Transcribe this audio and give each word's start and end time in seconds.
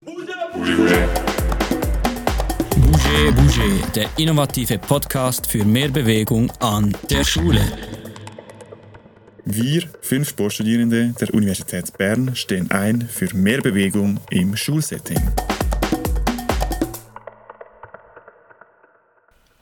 Bouge, 0.00 0.32
Bouge, 3.34 3.82
der 3.96 4.08
innovative 4.16 4.78
Podcast 4.78 5.48
für 5.48 5.64
mehr 5.64 5.88
Bewegung 5.88 6.52
an 6.60 6.96
der 7.10 7.24
Schule. 7.24 7.60
Wir, 9.44 9.82
fünf 10.00 10.28
Sportstudierende 10.28 11.14
der 11.20 11.34
Universität 11.34 11.98
Bern, 11.98 12.36
stehen 12.36 12.70
ein 12.70 13.00
für 13.00 13.34
mehr 13.34 13.60
Bewegung 13.60 14.20
im 14.30 14.56
Schulsetting. 14.56 15.20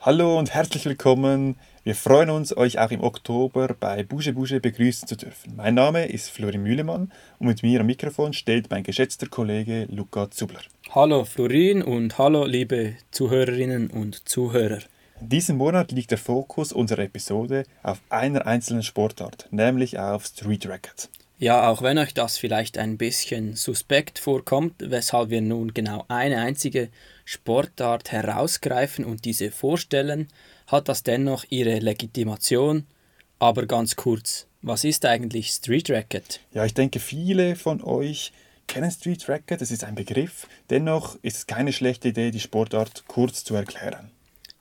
Hallo 0.00 0.38
und 0.38 0.52
herzlich 0.52 0.84
willkommen. 0.84 1.56
Wir 1.86 1.94
freuen 1.94 2.30
uns, 2.30 2.56
euch 2.56 2.80
auch 2.80 2.90
im 2.90 3.00
Oktober 3.00 3.76
bei 3.78 4.02
Bouge 4.02 4.32
Bouge 4.32 4.58
begrüßen 4.58 5.06
zu 5.06 5.16
dürfen. 5.16 5.54
Mein 5.54 5.74
Name 5.74 6.06
ist 6.06 6.30
Florin 6.30 6.64
Mühlemann 6.64 7.12
und 7.38 7.46
mit 7.46 7.62
mir 7.62 7.78
am 7.78 7.86
Mikrofon 7.86 8.32
steht 8.32 8.68
mein 8.70 8.82
geschätzter 8.82 9.28
Kollege 9.28 9.86
Luca 9.88 10.28
Zubler. 10.28 10.62
Hallo 10.90 11.24
Florin 11.24 11.84
und 11.84 12.18
hallo 12.18 12.44
liebe 12.44 12.96
Zuhörerinnen 13.12 13.88
und 13.88 14.28
Zuhörer. 14.28 14.80
In 15.20 15.28
diesem 15.28 15.58
Monat 15.58 15.92
liegt 15.92 16.10
der 16.10 16.18
Fokus 16.18 16.72
unserer 16.72 17.04
Episode 17.04 17.62
auf 17.84 18.00
einer 18.08 18.48
einzelnen 18.48 18.82
Sportart, 18.82 19.46
nämlich 19.52 19.96
auf 19.96 20.26
Street 20.26 20.68
Racket. 20.68 21.08
Ja, 21.38 21.68
auch 21.70 21.82
wenn 21.82 21.98
euch 21.98 22.14
das 22.14 22.36
vielleicht 22.36 22.78
ein 22.78 22.96
bisschen 22.96 23.54
suspekt 23.54 24.18
vorkommt, 24.18 24.74
weshalb 24.78 25.30
wir 25.30 25.40
nun 25.42 25.72
genau 25.72 26.04
eine 26.08 26.40
einzige 26.40 26.88
Sportart 27.24 28.10
herausgreifen 28.10 29.04
und 29.04 29.24
diese 29.24 29.52
vorstellen, 29.52 30.26
hat 30.66 30.88
das 30.88 31.02
dennoch 31.02 31.44
ihre 31.50 31.78
Legitimation. 31.78 32.86
Aber 33.38 33.66
ganz 33.66 33.96
kurz, 33.96 34.46
was 34.62 34.84
ist 34.84 35.04
eigentlich 35.04 35.50
Street 35.50 35.90
Racket? 35.90 36.40
Ja, 36.52 36.64
ich 36.64 36.74
denke, 36.74 37.00
viele 37.00 37.56
von 37.56 37.82
euch 37.82 38.32
kennen 38.66 38.90
Street 38.90 39.28
Racket, 39.28 39.62
es 39.62 39.70
ist 39.70 39.84
ein 39.84 39.94
Begriff, 39.94 40.48
dennoch 40.70 41.16
ist 41.22 41.36
es 41.36 41.46
keine 41.46 41.72
schlechte 41.72 42.08
Idee, 42.08 42.30
die 42.30 42.40
Sportart 42.40 43.04
kurz 43.06 43.44
zu 43.44 43.54
erklären. 43.54 44.10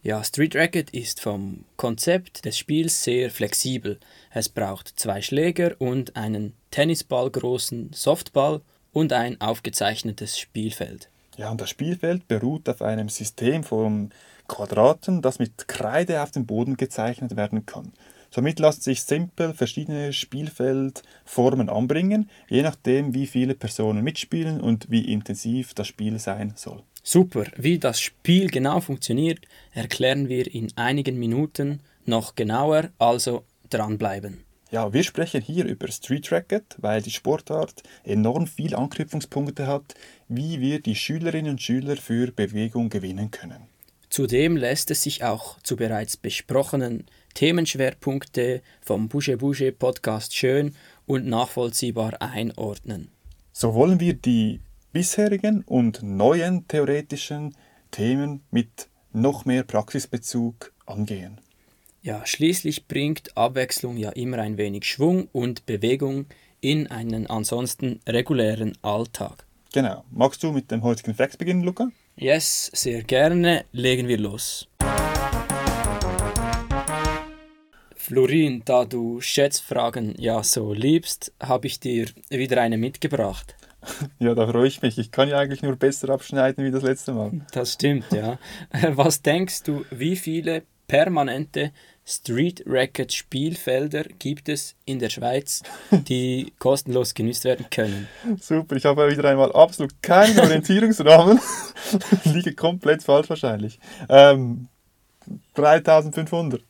Ja, 0.03 0.23
Street 0.23 0.56
Racket 0.56 0.92
ist 0.92 1.20
vom 1.20 1.66
Konzept 1.78 2.45
des 2.45 2.59
Spiels 2.59 3.03
sehr 3.03 3.31
flexibel. 3.31 4.00
Es 4.30 4.50
braucht 4.50 5.00
zwei 5.00 5.23
Schläger 5.23 5.75
und 5.80 6.16
einen 6.16 6.53
Tennisballgroßen 6.69 7.92
Softball 7.92 8.62
und 8.92 9.14
ein 9.14 9.42
aufgezeichnetes 9.42 10.38
Spielfeld. 10.38 11.09
Ja, 11.38 11.50
und 11.50 11.59
das 11.59 11.72
Spielfeld 11.72 12.28
beruht 12.28 12.69
auf 12.69 12.84
einem 12.84 13.09
System 13.09 13.64
von 13.64 14.12
Quadraten, 14.48 15.22
das 15.22 15.40
mit 15.40 15.68
Kreide 15.68 16.22
auf 16.22 16.32
dem 16.32 16.46
Boden 16.46 16.78
gezeichnet 16.78 17.36
werden 17.36 17.66
kann. 17.66 17.94
Somit 18.32 18.60
lassen 18.60 18.82
sich 18.82 19.04
simpel 19.04 19.54
verschiedene 19.54 20.12
Spielfeldformen 20.12 21.70
anbringen, 21.70 22.30
je 22.50 22.64
nachdem, 22.64 23.14
wie 23.14 23.28
viele 23.28 23.56
Personen 23.56 24.04
mitspielen 24.04 24.60
und 24.60 24.90
wie 24.90 25.12
intensiv 25.12 25.74
das 25.74 25.88
Spiel 25.88 26.20
sein 26.20 26.54
soll. 26.56 26.84
Super, 27.02 27.46
wie 27.56 27.80
das 27.80 28.02
Spiel 28.02 28.50
genau 28.50 28.82
funktioniert, 28.82 29.40
erklären 29.72 30.28
wir 30.28 30.54
in 30.54 30.68
einigen 30.76 31.18
Minuten 31.18 31.80
noch 32.06 32.36
genauer, 32.36 32.90
also 32.98 33.46
dranbleiben. 33.70 34.44
Ja, 34.72 34.92
wir 34.92 35.04
sprechen 35.04 35.42
hier 35.42 35.66
über 35.66 35.88
Street 35.90 36.32
Racket, 36.32 36.76
weil 36.80 37.02
die 37.02 37.12
Sportart 37.12 37.84
enorm 38.04 38.48
viele 38.48 38.78
Anknüpfungspunkte 38.78 39.68
hat, 39.68 39.94
wie 40.28 40.59
wir 40.59 40.82
die 40.82 40.96
Schülerinnen 40.96 41.52
und 41.52 41.62
Schüler 41.62 41.96
für 41.96 42.32
Bewegung 42.32 42.90
gewinnen 42.90 43.32
können. 43.32 43.70
Zudem 44.16 44.56
lässt 44.56 44.92
es 44.92 45.04
sich 45.04 45.26
auch 45.26 45.60
zu 45.60 45.76
bereits 45.76 46.16
besprochenen 46.16 47.04
Themenschwerpunkte 47.34 48.62
vom 48.80 49.10
Bouge 49.10 49.36
Bouge 49.36 49.74
Podcast 49.74 50.34
schön 50.34 50.74
und 51.06 51.28
nachvollziehbar 51.28 52.22
einordnen. 52.22 53.10
So 53.52 53.74
wollen 53.74 54.00
wir 54.00 54.14
die 54.14 54.62
bisherigen 54.94 55.64
und 55.66 56.02
neuen 56.02 56.66
theoretischen 56.70 57.58
Themen 57.92 58.42
mit 58.52 58.88
noch 59.12 59.44
mehr 59.44 59.64
Praxisbezug 59.64 60.72
angehen. 60.86 61.42
Ja, 62.02 62.25
schließlich 62.25 62.88
bringt 62.88 63.36
Abwechslung 63.36 63.98
ja 63.98 64.12
immer 64.12 64.38
ein 64.38 64.58
wenig 64.58 64.86
Schwung 64.86 65.28
und 65.34 65.66
Bewegung 65.66 66.28
in 66.62 66.88
einen 66.88 67.28
ansonsten 67.28 68.00
regulären 68.08 68.78
Alltag. 68.81 69.46
Genau. 69.74 70.06
Magst 70.09 70.42
du 70.42 70.54
mit 70.54 70.72
dem 70.72 70.84
heutigen 70.84 71.14
Fax 71.14 71.36
beginnen, 71.36 71.64
Luca? 71.64 71.90
Yes, 72.18 72.72
sehr 72.74 73.03
gerne. 73.03 73.66
Legen 73.74 74.08
wir 74.08 74.18
los. 74.18 74.70
Florin, 77.98 78.62
da 78.64 78.86
du 78.86 79.20
Schätzfragen 79.20 80.16
ja 80.18 80.42
so 80.42 80.72
liebst, 80.72 81.34
habe 81.42 81.68
ich 81.68 81.81
dir 81.81 82.08
wieder 82.30 82.62
eine 82.62 82.78
mitgebracht. 82.78 83.56
Ja, 84.18 84.34
da 84.34 84.48
freue 84.48 84.68
ich 84.68 84.81
mich. 84.81 84.98
Ich 84.98 85.12
kann 85.12 85.28
ja 85.30 85.38
eigentlich 85.38 85.62
nur 85.62 85.75
besser 85.75 86.09
abschneiden 86.09 86.64
wie 86.66 86.72
das 86.72 86.81
letzte 86.84 87.12
Mal. 87.14 87.46
Das 87.52 87.74
stimmt, 87.74 88.12
ja. 88.12 88.40
Was 88.94 89.22
denkst 89.22 89.64
du, 89.64 89.86
wie 89.92 90.16
viele 90.16 90.64
permanente 90.88 91.72
Street 92.08 92.64
Racket 92.68 93.12
Spielfelder 93.12 94.04
gibt 94.20 94.48
es 94.48 94.76
in 94.86 95.00
der 95.00 95.10
Schweiz, 95.10 95.64
die 95.92 96.54
kostenlos 96.60 97.16
genutzt 97.16 97.46
werden 97.46 97.66
können. 97.72 98.08
Super, 98.40 98.76
ich 98.76 98.86
habe 98.86 99.10
wieder 99.10 99.28
einmal 99.28 99.52
absolut 99.54 100.02
keinen 100.04 100.40
Orientierungsrahmen. 100.40 101.40
Liege 102.26 102.54
komplett 102.54 103.02
falsch 103.02 103.30
wahrscheinlich. 103.30 103.80
Ähm, 104.08 104.68
3500. 105.56 106.62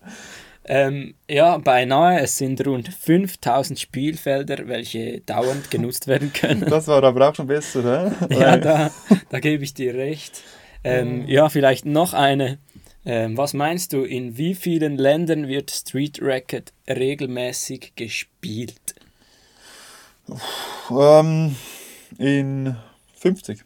Ähm, 0.68 1.16
ja, 1.30 1.58
beinahe. 1.58 2.22
Es 2.22 2.38
sind 2.38 2.66
rund 2.66 2.88
5000 2.88 3.78
Spielfelder, 3.78 4.68
welche 4.68 5.20
dauernd 5.22 5.70
genutzt 5.70 6.08
werden 6.08 6.32
können. 6.34 6.66
Das 6.70 6.88
war 6.88 7.04
aber 7.04 7.30
auch 7.30 7.36
schon 7.36 7.48
besser, 7.48 7.82
ne? 7.82 8.16
ja, 8.30 8.58
da, 8.58 8.90
da 9.30 9.40
gebe 9.40 9.64
ich 9.66 9.74
dir 9.74 9.94
recht. 9.94 10.42
Ähm, 10.84 11.28
ja, 11.28 11.50
vielleicht 11.50 11.86
noch 11.86 12.14
eine 12.14 12.58
ähm, 13.06 13.38
was 13.38 13.54
meinst 13.54 13.94
du, 13.94 14.04
in 14.04 14.38
wie 14.38 14.56
vielen 14.56 14.98
Ländern 14.98 15.48
wird 15.48 15.72
Street 15.72 16.20
Racket 16.22 16.74
regelmäßig 16.88 17.94
gespielt? 17.96 18.96
Ähm, 20.90 21.56
in 22.18 22.76
50. 23.16 23.64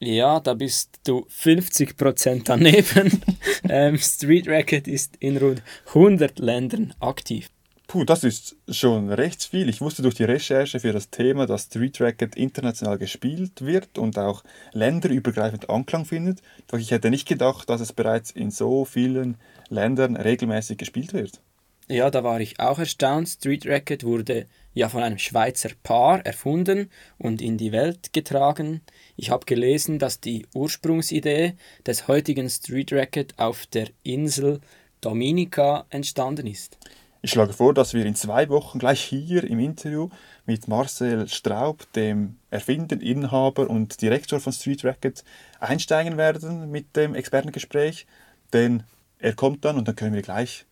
Ja, 0.00 0.38
da 0.38 0.54
bist 0.54 1.00
du 1.04 1.26
50% 1.26 2.42
daneben. 2.44 3.20
ähm, 3.68 3.98
Street 3.98 4.46
Racket 4.46 4.86
ist 4.86 5.16
in 5.16 5.36
rund 5.36 5.62
100 5.88 6.38
Ländern 6.38 6.94
aktiv. 7.00 7.50
Puh, 7.88 8.04
das 8.04 8.22
ist 8.22 8.54
schon 8.68 9.10
recht 9.10 9.42
viel. 9.42 9.66
Ich 9.70 9.80
wusste 9.80 10.02
durch 10.02 10.14
die 10.14 10.24
Recherche 10.24 10.78
für 10.78 10.92
das 10.92 11.08
Thema, 11.08 11.46
dass 11.46 11.64
Street 11.64 11.98
Racket 12.02 12.36
international 12.36 12.98
gespielt 12.98 13.62
wird 13.62 13.96
und 13.96 14.18
auch 14.18 14.44
länderübergreifend 14.74 15.70
Anklang 15.70 16.04
findet. 16.04 16.42
Doch 16.66 16.78
ich 16.78 16.90
hätte 16.90 17.08
nicht 17.08 17.26
gedacht, 17.26 17.70
dass 17.70 17.80
es 17.80 17.94
bereits 17.94 18.30
in 18.30 18.50
so 18.50 18.84
vielen 18.84 19.38
Ländern 19.70 20.16
regelmäßig 20.16 20.76
gespielt 20.76 21.14
wird. 21.14 21.40
Ja, 21.88 22.10
da 22.10 22.22
war 22.22 22.38
ich 22.42 22.60
auch 22.60 22.78
erstaunt. 22.78 23.30
Street 23.30 23.64
Racket 23.64 24.04
wurde 24.04 24.44
ja 24.74 24.90
von 24.90 25.02
einem 25.02 25.16
Schweizer 25.16 25.70
Paar 25.82 26.20
erfunden 26.26 26.90
und 27.16 27.40
in 27.40 27.56
die 27.56 27.72
Welt 27.72 28.12
getragen. 28.12 28.82
Ich 29.16 29.30
habe 29.30 29.46
gelesen, 29.46 29.98
dass 29.98 30.20
die 30.20 30.44
Ursprungsidee 30.52 31.54
des 31.86 32.06
heutigen 32.06 32.50
Street 32.50 32.92
Racket 32.92 33.38
auf 33.38 33.64
der 33.64 33.88
Insel 34.02 34.60
Dominica 35.00 35.86
entstanden 35.88 36.46
ist. 36.46 36.76
Ich 37.20 37.32
schlage 37.32 37.52
vor, 37.52 37.74
dass 37.74 37.94
wir 37.94 38.06
in 38.06 38.14
zwei 38.14 38.48
Wochen 38.48 38.78
gleich 38.78 39.02
hier 39.02 39.42
im 39.42 39.58
Interview 39.58 40.08
mit 40.46 40.68
Marcel 40.68 41.26
Straub, 41.28 41.92
dem 41.94 42.36
Erfinder, 42.50 43.00
Inhaber 43.00 43.68
und 43.68 44.00
Direktor 44.00 44.38
von 44.38 44.52
Street 44.52 44.84
Racket, 44.84 45.24
einsteigen 45.58 46.16
werden 46.16 46.70
mit 46.70 46.94
dem 46.94 47.16
Expertengespräch. 47.16 48.06
Denn 48.52 48.84
er 49.18 49.34
kommt 49.34 49.64
dann 49.64 49.76
und 49.76 49.88
dann 49.88 49.96
können 49.96 50.14
wir 50.14 50.22
gleich 50.22 50.64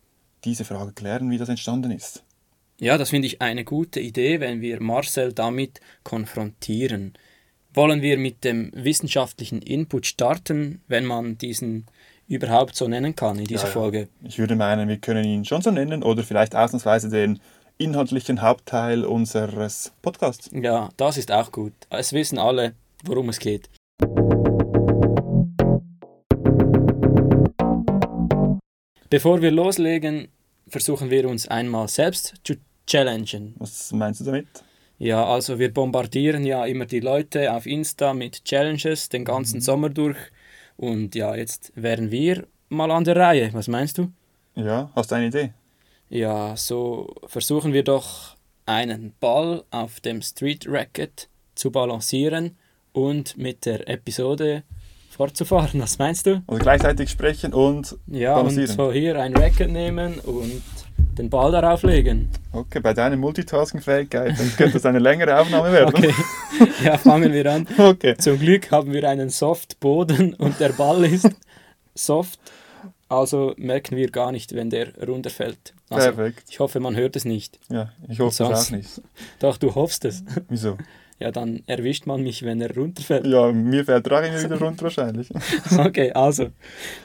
diese 0.45 0.63
Frage 0.63 0.93
klären, 0.93 1.29
wie 1.29 1.37
das 1.37 1.49
entstanden 1.49 1.91
ist. 1.91 2.23
Ja, 2.79 2.97
das 2.97 3.09
finde 3.09 3.27
ich 3.27 3.41
eine 3.41 3.65
gute 3.65 3.99
Idee, 3.99 4.39
wenn 4.39 4.61
wir 4.61 4.81
Marcel 4.81 5.33
damit 5.33 5.81
konfrontieren. 6.03 7.13
Wollen 7.73 8.01
wir 8.01 8.17
mit 8.17 8.45
dem 8.45 8.71
wissenschaftlichen 8.73 9.61
Input 9.61 10.05
starten, 10.05 10.81
wenn 10.87 11.03
man 11.03 11.37
diesen 11.37 11.87
überhaupt 12.27 12.75
so 12.75 12.87
nennen 12.87 13.15
kann 13.15 13.39
in 13.39 13.45
dieser 13.45 13.67
ja, 13.67 13.71
Folge. 13.71 14.09
Ich 14.23 14.37
würde 14.37 14.55
meinen, 14.55 14.89
wir 14.89 14.97
können 14.97 15.23
ihn 15.23 15.45
schon 15.45 15.61
so 15.61 15.71
nennen 15.71 16.03
oder 16.03 16.23
vielleicht 16.23 16.55
ausnahmsweise 16.55 17.09
den 17.09 17.39
inhaltlichen 17.77 18.41
Hauptteil 18.41 19.05
unseres 19.05 19.93
Podcasts. 20.01 20.49
Ja, 20.51 20.89
das 20.97 21.17
ist 21.17 21.31
auch 21.31 21.51
gut. 21.51 21.73
Es 21.89 22.13
wissen 22.13 22.37
alle, 22.37 22.73
worum 23.03 23.29
es 23.29 23.39
geht. 23.39 23.69
Bevor 29.09 29.41
wir 29.41 29.51
loslegen, 29.51 30.27
versuchen 30.67 31.09
wir 31.09 31.29
uns 31.29 31.47
einmal 31.47 31.87
selbst 31.87 32.33
zu 32.43 32.55
challengen. 32.85 33.55
Was 33.57 33.91
meinst 33.93 34.19
du 34.21 34.25
damit? 34.25 34.47
Ja, 34.99 35.25
also 35.25 35.59
wir 35.59 35.71
bombardieren 35.73 36.43
ja 36.43 36.65
immer 36.65 36.85
die 36.85 36.99
Leute 36.99 37.53
auf 37.53 37.67
Insta 37.67 38.13
mit 38.13 38.43
Challenges 38.43 39.09
den 39.09 39.23
ganzen 39.23 39.57
mhm. 39.57 39.61
Sommer 39.61 39.89
durch 39.89 40.17
und 40.77 41.13
ja, 41.15 41.35
jetzt 41.35 41.71
wären 41.75 42.11
wir 42.11 42.47
mal 42.69 42.89
an 42.91 43.03
der 43.03 43.15
Reihe. 43.15 43.49
Was 43.53 43.67
meinst 43.67 43.97
du? 43.97 44.11
Ja, 44.55 44.89
hast 44.95 45.11
du 45.11 45.15
eine 45.15 45.27
Idee? 45.27 45.53
Ja, 46.09 46.55
so 46.55 47.13
versuchen 47.27 47.73
wir 47.73 47.83
doch 47.83 48.35
einen 48.65 49.13
Ball 49.19 49.63
auf 49.71 49.99
dem 49.99 50.21
Street 50.21 50.65
Racket 50.67 51.29
zu 51.55 51.71
balancieren 51.71 52.57
und 52.93 53.37
mit 53.37 53.65
der 53.65 53.87
Episode 53.89 54.63
fortzufahren. 55.09 55.81
Was 55.81 55.97
meinst 55.99 56.25
du? 56.25 56.43
Also 56.47 56.61
gleichzeitig 56.61 57.09
sprechen 57.09 57.53
und 57.53 57.97
Ja, 58.07 58.35
und 58.37 58.43
balancieren. 58.47 58.67
so 58.75 58.91
hier 58.91 59.19
ein 59.21 59.35
Racket 59.35 59.71
nehmen 59.71 60.19
und 60.19 60.61
den 61.17 61.29
Ball 61.29 61.51
darauf 61.51 61.83
legen. 61.83 62.29
Okay, 62.51 62.79
bei 62.79 62.93
deiner 62.93 63.17
Multitasking-Fähigkeit 63.17 64.39
dann 64.39 64.51
könnte 64.55 64.73
das 64.73 64.85
eine 64.85 64.99
längere 64.99 65.39
Aufnahme 65.39 65.71
werden. 65.71 65.93
Okay, 65.95 66.13
ja, 66.83 66.97
fangen 66.97 67.33
wir 67.33 67.51
an. 67.51 67.67
Okay. 67.77 68.15
Zum 68.17 68.39
Glück 68.39 68.71
haben 68.71 68.93
wir 68.93 69.07
einen 69.09 69.29
Soft-Boden 69.29 70.33
und 70.35 70.59
der 70.59 70.69
Ball 70.69 71.03
ist 71.05 71.29
soft, 71.95 72.39
also 73.09 73.53
merken 73.57 73.95
wir 73.95 74.09
gar 74.11 74.31
nicht, 74.31 74.53
wenn 74.53 74.69
der 74.69 74.87
runterfällt. 75.07 75.73
Also, 75.89 76.11
Perfekt. 76.11 76.43
ich 76.49 76.59
hoffe, 76.59 76.79
man 76.79 76.95
hört 76.95 77.15
es 77.15 77.25
nicht. 77.25 77.59
Ja, 77.69 77.91
ich 78.09 78.19
hoffe 78.19 78.29
es 78.31 78.41
auch 78.41 78.55
Sonst- 78.55 78.71
nicht. 78.71 79.01
Doch, 79.39 79.57
du 79.57 79.73
hoffst 79.75 80.05
es. 80.05 80.23
Wieso? 80.49 80.77
Ja, 81.19 81.31
dann 81.31 81.63
erwischt 81.65 82.05
man 82.05 82.21
mich, 82.21 82.43
wenn 82.43 82.61
er 82.61 82.75
runterfällt. 82.75 83.25
Ja, 83.25 83.51
mir 83.51 83.83
fällt 83.83 84.05
der 84.05 84.19
auch 84.19 84.23
immer 84.23 84.39
wieder 84.39 84.59
runter 84.63 84.83
wahrscheinlich. 84.83 85.27
Okay, 85.75 86.11
also, 86.11 86.49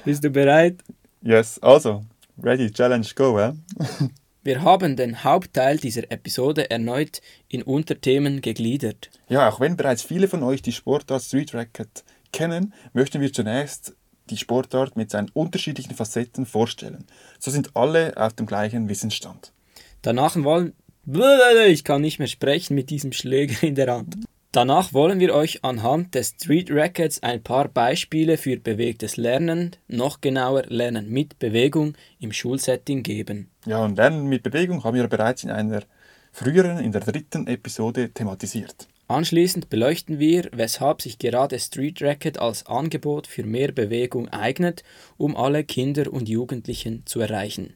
bist 0.05 0.23
du 0.23 0.29
bereit? 0.29 0.77
Yes, 1.23 1.59
also, 1.63 2.03
ready, 2.43 2.71
challenge, 2.71 3.09
go, 3.15 3.39
eh? 3.39 3.53
Wir 4.45 4.63
haben 4.63 4.97
den 4.97 5.23
Hauptteil 5.23 5.79
dieser 5.79 6.11
Episode 6.11 6.69
erneut 6.69 7.21
in 7.49 7.63
Unterthemen 7.63 8.41
gegliedert. 8.41 9.11
Ja, 9.29 9.49
auch 9.49 9.61
wenn 9.61 9.77
bereits 9.77 10.03
viele 10.03 10.27
von 10.27 10.43
euch 10.43 10.63
die 10.63 10.73
Sportart 10.73 11.23
Street 11.23 11.55
Racket 11.55 12.03
kennen, 12.33 12.75
möchten 12.93 13.21
wir 13.21 13.33
zunächst 13.33 13.95
die 14.31 14.37
Sportart 14.37 14.97
mit 14.97 15.11
seinen 15.11 15.31
unterschiedlichen 15.31 15.95
Facetten 15.95 16.45
vorstellen. 16.45 17.05
So 17.39 17.53
sind 17.53 17.77
alle 17.77 18.17
auf 18.17 18.33
dem 18.33 18.47
gleichen 18.47 18.89
Wissensstand. 18.89 19.53
Danach 20.03 20.35
wollen. 20.43 20.73
Ich 21.69 21.85
kann 21.85 22.01
nicht 22.01 22.19
mehr 22.19 22.29
sprechen 22.29 22.75
mit 22.75 22.91
diesem 22.91 23.13
Schläger 23.13 23.63
in 23.63 23.77
der 23.77 23.95
Hand. 23.95 24.17
Danach 24.55 24.93
wollen 24.93 25.19
wir 25.19 25.35
euch 25.35 25.65
anhand 25.65 26.15
des 26.15 26.35
Street 26.39 26.71
Rackets 26.71 27.23
ein 27.23 27.43
paar 27.43 27.69
Beispiele 27.69 28.37
für 28.37 28.59
bewegtes 28.59 29.17
Lernen, 29.17 29.77
noch 29.89 30.21
genauer 30.21 30.65
Lernen 30.69 31.09
mit 31.09 31.39
Bewegung 31.39 31.95
im 32.21 32.33
Schulsetting 32.33 33.03
geben. 33.03 33.49
Ja, 33.65 33.83
und 33.83 33.97
Lernen 33.97 34.27
mit 34.27 34.43
Bewegung 34.43 34.85
haben 34.85 34.95
wir 34.95 35.09
bereits 35.09 35.43
in 35.43 35.51
einer 35.51 35.85
früheren, 36.33 36.81
in 36.81 36.93
der 36.93 37.01
dritten 37.01 37.47
Episode 37.47 38.11
thematisiert. 38.11 38.89
Anschließend 39.09 39.71
beleuchten 39.71 40.19
wir, 40.19 40.51
weshalb 40.53 41.01
sich 41.01 41.19
gerade 41.19 41.59
Street 41.59 42.03
Racket 42.03 42.39
als 42.39 42.67
Angebot 42.67 43.27
für 43.27 43.45
mehr 43.45 43.73
Bewegung 43.73 44.29
eignet, 44.29 44.85
um 45.17 45.35
alle 45.35 45.65
Kinder 45.65 46.13
und 46.13 46.29
Jugendlichen 46.29 47.07
zu 47.07 47.21
erreichen. 47.21 47.73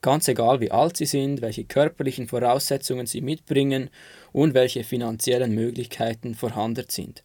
Ganz 0.00 0.28
egal 0.28 0.60
wie 0.60 0.70
alt 0.70 0.96
sie 0.96 1.06
sind, 1.06 1.40
welche 1.40 1.64
körperlichen 1.64 2.28
Voraussetzungen 2.28 3.06
sie 3.06 3.20
mitbringen 3.20 3.90
und 4.32 4.54
welche 4.54 4.84
finanziellen 4.84 5.54
Möglichkeiten 5.54 6.34
vorhanden 6.34 6.86
sind. 6.88 7.24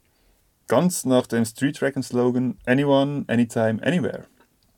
Ganz 0.67 1.05
nach 1.05 1.27
dem 1.27 1.45
Street 1.45 1.81
Racket 1.81 2.03
Slogan 2.03 2.57
Anyone, 2.65 3.25
Anytime, 3.27 3.81
Anywhere. 3.83 4.25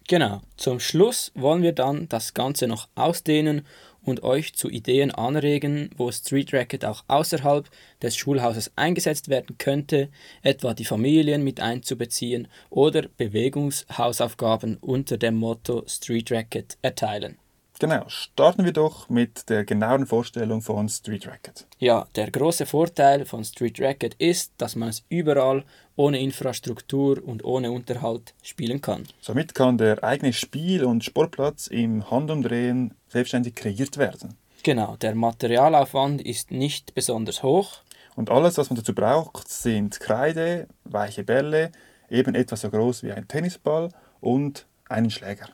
Genau. 0.07 0.41
Zum 0.57 0.79
Schluss 0.79 1.31
wollen 1.35 1.63
wir 1.63 1.71
dann 1.71 2.07
das 2.09 2.33
Ganze 2.33 2.67
noch 2.67 2.89
ausdehnen 2.95 3.65
und 4.03 4.23
euch 4.23 4.53
zu 4.53 4.69
Ideen 4.69 5.11
anregen, 5.11 5.89
wo 5.97 6.11
Street 6.11 6.53
Racket 6.53 6.85
auch 6.85 7.03
außerhalb 7.07 7.67
des 8.01 8.15
Schulhauses 8.15 8.71
eingesetzt 8.75 9.29
werden 9.29 9.57
könnte, 9.57 10.09
etwa 10.43 10.73
die 10.73 10.85
Familien 10.85 11.43
mit 11.43 11.59
einzubeziehen 11.59 12.47
oder 12.69 13.07
Bewegungshausaufgaben 13.17 14.77
unter 14.77 15.17
dem 15.17 15.35
Motto 15.35 15.83
Street 15.87 16.31
Racket 16.31 16.77
erteilen. 16.83 17.37
Genau, 17.77 18.05
starten 18.07 18.63
wir 18.63 18.71
doch 18.71 19.09
mit 19.09 19.49
der 19.49 19.65
genauen 19.65 20.05
Vorstellung 20.05 20.61
von 20.61 20.87
Street 20.87 21.27
Racket. 21.27 21.67
Ja, 21.77 22.07
der 22.15 22.31
große 22.31 22.65
Vorteil 22.65 23.25
von 23.25 23.43
Street 23.43 23.81
Racket 23.81 24.13
ist, 24.13 24.53
dass 24.57 24.77
man 24.77 24.89
es 24.89 25.03
überall 25.09 25.65
ohne 25.97 26.19
Infrastruktur 26.19 27.21
und 27.21 27.43
ohne 27.43 27.71
Unterhalt 27.71 28.33
spielen 28.41 28.79
kann. 28.79 29.03
Somit 29.19 29.55
kann 29.55 29.77
der 29.77 30.03
eigene 30.05 30.31
Spiel- 30.31 30.85
und 30.85 31.03
Sportplatz 31.03 31.67
im 31.67 32.09
Handumdrehen 32.09 32.93
selbstständig 33.09 33.55
kreiert 33.55 33.97
werden. 33.97 34.37
Genau, 34.63 34.95
der 34.95 35.13
Materialaufwand 35.13 36.21
ist 36.21 36.51
nicht 36.51 36.95
besonders 36.95 37.43
hoch. 37.43 37.81
Und 38.15 38.29
alles, 38.29 38.57
was 38.57 38.69
man 38.69 38.77
dazu 38.77 38.95
braucht, 38.95 39.49
sind 39.49 39.99
Kreide, 39.99 40.67
weiche 40.85 41.25
Bälle, 41.25 41.71
eben 42.09 42.35
etwa 42.35 42.55
so 42.55 42.69
groß 42.69 43.03
wie 43.03 43.11
ein 43.11 43.27
Tennisball 43.27 43.89
und 44.21 44.65
einen 44.87 45.09
Schläger. 45.09 45.49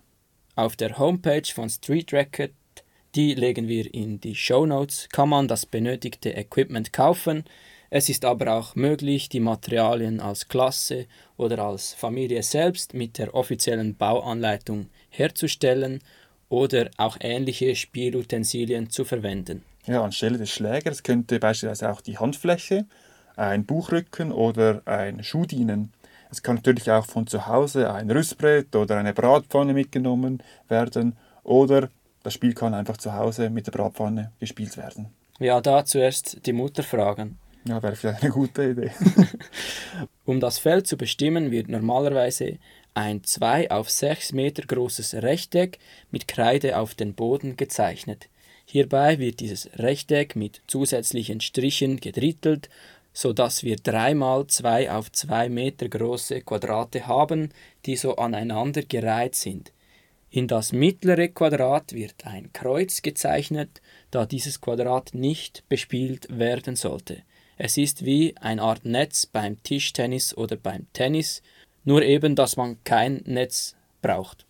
Auf 0.61 0.75
der 0.75 0.99
Homepage 0.99 1.51
von 1.51 1.71
Street 1.71 2.13
Racket, 2.13 2.53
die 3.15 3.33
legen 3.33 3.67
wir 3.67 3.91
in 3.91 4.21
die 4.21 4.35
Show 4.35 4.67
Notes, 4.67 5.09
kann 5.11 5.29
man 5.29 5.47
das 5.47 5.65
benötigte 5.65 6.35
Equipment 6.35 6.93
kaufen. 6.93 7.45
Es 7.89 8.09
ist 8.09 8.23
aber 8.25 8.53
auch 8.53 8.75
möglich, 8.75 9.27
die 9.27 9.39
Materialien 9.39 10.19
als 10.19 10.49
Klasse 10.49 11.07
oder 11.35 11.65
als 11.65 11.95
Familie 11.95 12.43
selbst 12.43 12.93
mit 12.93 13.17
der 13.17 13.33
offiziellen 13.33 13.95
Bauanleitung 13.95 14.91
herzustellen 15.09 15.99
oder 16.47 16.91
auch 16.97 17.17
ähnliche 17.21 17.75
Spielutensilien 17.75 18.91
zu 18.91 19.03
verwenden. 19.03 19.63
Ja, 19.87 20.03
anstelle 20.03 20.37
des 20.37 20.51
Schlägers 20.51 21.01
könnte 21.01 21.39
beispielsweise 21.39 21.91
auch 21.91 22.01
die 22.01 22.19
Handfläche, 22.19 22.85
ein 23.35 23.65
Buchrücken 23.65 24.31
oder 24.31 24.83
ein 24.85 25.23
Schuh 25.23 25.47
dienen. 25.47 25.91
Es 26.31 26.41
kann 26.41 26.55
natürlich 26.55 26.89
auch 26.89 27.05
von 27.05 27.27
zu 27.27 27.45
Hause 27.45 27.93
ein 27.93 28.09
Rüstbrett 28.09 28.73
oder 28.75 28.97
eine 28.97 29.13
Bratpfanne 29.13 29.73
mitgenommen 29.73 30.41
werden 30.69 31.17
oder 31.43 31.89
das 32.23 32.33
Spiel 32.33 32.53
kann 32.53 32.73
einfach 32.73 32.97
zu 32.97 33.13
Hause 33.13 33.49
mit 33.49 33.67
der 33.67 33.71
Bratpfanne 33.71 34.31
gespielt 34.39 34.77
werden. 34.77 35.07
Ja, 35.39 35.59
da 35.59 35.83
zuerst 35.83 36.45
die 36.45 36.53
Mutter 36.53 36.83
fragen. 36.83 37.37
Ja, 37.65 37.83
wäre 37.83 37.95
vielleicht 37.95 38.23
eine 38.23 38.31
gute 38.31 38.69
Idee. 38.69 38.91
Um 40.25 40.39
das 40.39 40.57
Feld 40.57 40.87
zu 40.87 40.97
bestimmen, 40.97 41.51
wird 41.51 41.67
normalerweise 41.67 42.57
ein 42.93 43.23
2 43.23 43.69
auf 43.69 43.89
6 43.89 44.33
Meter 44.33 44.63
großes 44.63 45.15
Rechteck 45.15 45.79
mit 46.11 46.27
Kreide 46.27 46.77
auf 46.77 46.95
den 46.95 47.13
Boden 47.13 47.57
gezeichnet. 47.57 48.29
Hierbei 48.65 49.19
wird 49.19 49.39
dieses 49.39 49.69
Rechteck 49.77 50.35
mit 50.35 50.61
zusätzlichen 50.67 51.41
Strichen 51.41 51.99
gedrittelt, 51.99 52.69
sodass 53.13 53.63
wir 53.63 53.75
dreimal 53.75 54.47
2 54.47 54.91
auf 54.91 55.11
2 55.11 55.49
Meter 55.49 55.89
große 55.89 56.41
Quadrate 56.41 57.07
haben, 57.07 57.49
die 57.85 57.95
so 57.95 58.15
aneinander 58.15 58.83
gereiht 58.83 59.35
sind. 59.35 59.71
In 60.29 60.47
das 60.47 60.71
mittlere 60.71 61.27
Quadrat 61.27 61.91
wird 61.91 62.25
ein 62.25 62.53
Kreuz 62.53 63.01
gezeichnet, 63.01 63.81
da 64.11 64.25
dieses 64.25 64.61
Quadrat 64.61 65.13
nicht 65.13 65.67
bespielt 65.67 66.27
werden 66.29 66.77
sollte. 66.77 67.23
Es 67.57 67.77
ist 67.77 68.05
wie 68.05 68.35
eine 68.37 68.61
Art 68.61 68.85
Netz 68.85 69.25
beim 69.25 69.61
Tischtennis 69.61 70.35
oder 70.35 70.55
beim 70.55 70.87
Tennis, 70.93 71.41
nur 71.83 72.01
eben, 72.01 72.35
dass 72.35 72.55
man 72.55 72.81
kein 72.85 73.21
Netz 73.25 73.75
braucht. 74.01 74.45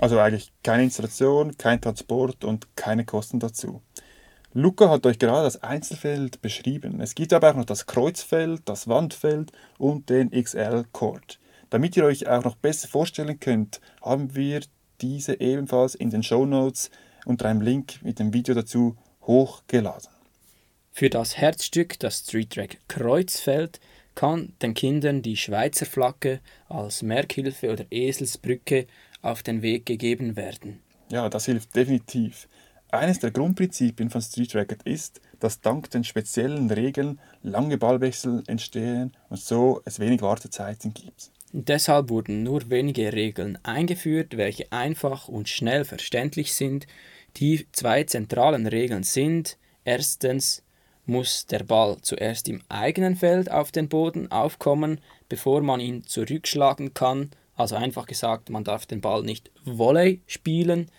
Also 0.00 0.18
eigentlich 0.18 0.50
keine 0.62 0.82
Installation, 0.84 1.56
kein 1.56 1.80
Transport 1.80 2.44
und 2.44 2.76
keine 2.76 3.04
Kosten 3.04 3.38
dazu. 3.38 3.82
Luca 4.52 4.90
hat 4.90 5.06
euch 5.06 5.20
gerade 5.20 5.44
das 5.44 5.62
Einzelfeld 5.62 6.42
beschrieben. 6.42 7.00
Es 7.00 7.14
gibt 7.14 7.32
aber 7.32 7.50
auch 7.50 7.54
noch 7.54 7.64
das 7.64 7.86
Kreuzfeld, 7.86 8.62
das 8.64 8.88
Wandfeld 8.88 9.52
und 9.78 10.10
den 10.10 10.30
XL-Chord. 10.30 11.38
Damit 11.70 11.96
ihr 11.96 12.04
euch 12.04 12.26
auch 12.26 12.42
noch 12.42 12.56
besser 12.56 12.88
vorstellen 12.88 13.38
könnt, 13.38 13.80
haben 14.02 14.34
wir 14.34 14.62
diese 15.00 15.40
ebenfalls 15.40 15.94
in 15.94 16.10
den 16.10 16.24
Show 16.24 16.46
Notes 16.46 16.90
unter 17.26 17.48
einem 17.48 17.60
Link 17.60 18.02
mit 18.02 18.18
dem 18.18 18.34
Video 18.34 18.56
dazu 18.56 18.96
hochgeladen. 19.22 20.08
Für 20.90 21.10
das 21.10 21.36
Herzstück, 21.36 22.00
das 22.00 22.18
Street 22.18 22.50
Track 22.50 22.78
Kreuzfeld, 22.88 23.78
kann 24.16 24.52
den 24.62 24.74
Kindern 24.74 25.22
die 25.22 25.36
Schweizer 25.36 25.86
Flagge 25.86 26.40
als 26.68 27.02
Merkhilfe 27.02 27.70
oder 27.70 27.84
Eselsbrücke 27.90 28.88
auf 29.22 29.44
den 29.44 29.62
Weg 29.62 29.86
gegeben 29.86 30.34
werden. 30.34 30.80
Ja, 31.10 31.28
das 31.28 31.46
hilft 31.46 31.76
definitiv. 31.76 32.48
Eines 32.92 33.20
der 33.20 33.30
Grundprinzipien 33.30 34.10
von 34.10 34.20
Street 34.20 34.54
Racket 34.54 34.82
ist, 34.82 35.20
dass 35.38 35.60
dank 35.60 35.90
den 35.90 36.02
speziellen 36.02 36.70
Regeln 36.70 37.20
lange 37.42 37.78
Ballwechsel 37.78 38.42
entstehen 38.46 39.12
und 39.28 39.40
so 39.40 39.80
es 39.84 40.00
wenig 40.00 40.22
Wartezeiten 40.22 40.92
gibt. 40.92 41.30
Deshalb 41.52 42.10
wurden 42.10 42.42
nur 42.42 42.68
wenige 42.70 43.12
Regeln 43.12 43.58
eingeführt, 43.62 44.36
welche 44.36 44.70
einfach 44.72 45.28
und 45.28 45.48
schnell 45.48 45.84
verständlich 45.84 46.54
sind. 46.54 46.86
Die 47.36 47.66
zwei 47.72 48.04
zentralen 48.04 48.66
Regeln 48.66 49.02
sind 49.02 49.56
erstens 49.84 50.62
muss 51.06 51.46
der 51.46 51.64
Ball 51.64 51.96
zuerst 52.02 52.48
im 52.48 52.62
eigenen 52.68 53.16
Feld 53.16 53.50
auf 53.50 53.72
den 53.72 53.88
Boden 53.88 54.30
aufkommen, 54.30 55.00
bevor 55.28 55.60
man 55.60 55.80
ihn 55.80 56.04
zurückschlagen 56.04 56.94
kann. 56.94 57.30
Also 57.56 57.74
einfach 57.74 58.06
gesagt, 58.06 58.48
man 58.50 58.64
darf 58.64 58.86
den 58.86 59.00
Ball 59.00 59.22
nicht 59.22 59.50
Volley 59.64 60.20
spielen. 60.26 60.90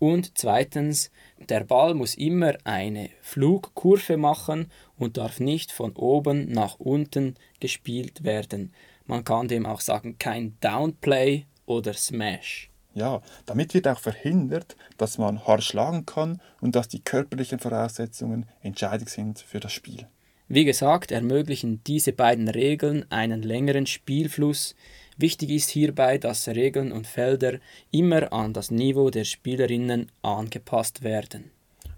Und 0.00 0.38
zweitens, 0.38 1.10
der 1.38 1.62
Ball 1.62 1.92
muss 1.92 2.14
immer 2.14 2.54
eine 2.64 3.10
Flugkurve 3.20 4.16
machen 4.16 4.72
und 4.96 5.18
darf 5.18 5.40
nicht 5.40 5.72
von 5.72 5.92
oben 5.92 6.50
nach 6.50 6.80
unten 6.80 7.34
gespielt 7.60 8.24
werden. 8.24 8.72
Man 9.04 9.24
kann 9.24 9.46
dem 9.46 9.66
auch 9.66 9.80
sagen, 9.80 10.16
kein 10.18 10.56
Downplay 10.60 11.44
oder 11.66 11.92
Smash. 11.92 12.70
Ja, 12.94 13.20
damit 13.44 13.74
wird 13.74 13.86
auch 13.88 14.00
verhindert, 14.00 14.74
dass 14.96 15.18
man 15.18 15.46
hart 15.46 15.62
schlagen 15.62 16.06
kann 16.06 16.40
und 16.62 16.74
dass 16.74 16.88
die 16.88 17.04
körperlichen 17.04 17.58
Voraussetzungen 17.58 18.46
entscheidend 18.62 19.10
sind 19.10 19.38
für 19.38 19.60
das 19.60 19.74
Spiel. 19.74 20.06
Wie 20.48 20.64
gesagt, 20.64 21.12
ermöglichen 21.12 21.84
diese 21.84 22.12
beiden 22.12 22.48
Regeln 22.48 23.04
einen 23.10 23.42
längeren 23.42 23.86
Spielfluss. 23.86 24.74
Wichtig 25.20 25.50
ist 25.50 25.68
hierbei, 25.68 26.16
dass 26.16 26.48
Regeln 26.48 26.92
und 26.92 27.06
Felder 27.06 27.58
immer 27.90 28.32
an 28.32 28.54
das 28.54 28.70
Niveau 28.70 29.10
der 29.10 29.24
Spielerinnen 29.24 30.10
angepasst 30.22 31.02
werden. 31.02 31.50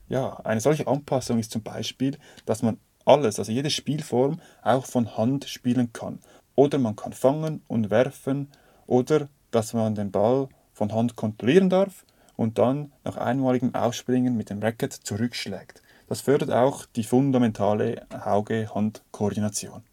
Ja, 0.08 0.40
eine 0.40 0.60
solche 0.60 0.88
Anpassung 0.88 1.38
ist 1.38 1.52
zum 1.52 1.62
Beispiel, 1.62 2.18
dass 2.46 2.62
man 2.62 2.78
alles, 3.04 3.38
also 3.38 3.52
jede 3.52 3.70
Spielform, 3.70 4.40
auch 4.64 4.86
von 4.86 5.16
Hand 5.16 5.44
spielen 5.44 5.92
kann. 5.92 6.18
Oder 6.56 6.78
man 6.78 6.96
kann 6.96 7.12
fangen 7.12 7.62
und 7.68 7.90
werfen 7.90 8.48
oder 8.88 9.28
dass 9.52 9.72
man 9.72 9.94
den 9.94 10.10
Ball 10.10 10.48
von 10.72 10.92
Hand 10.92 11.14
kontrollieren 11.14 11.70
darf 11.70 12.04
und 12.34 12.58
dann 12.58 12.90
nach 13.04 13.18
einmaligem 13.18 13.72
Aufspringen 13.76 14.36
mit 14.36 14.50
dem 14.50 14.58
Racket 14.58 14.94
zurückschlägt. 14.94 15.80
Das 16.08 16.22
fördert 16.22 16.50
auch 16.50 16.86
die 16.96 17.04
fundamentale 17.04 18.04
Auge-Hand-Koordination. 18.10 19.84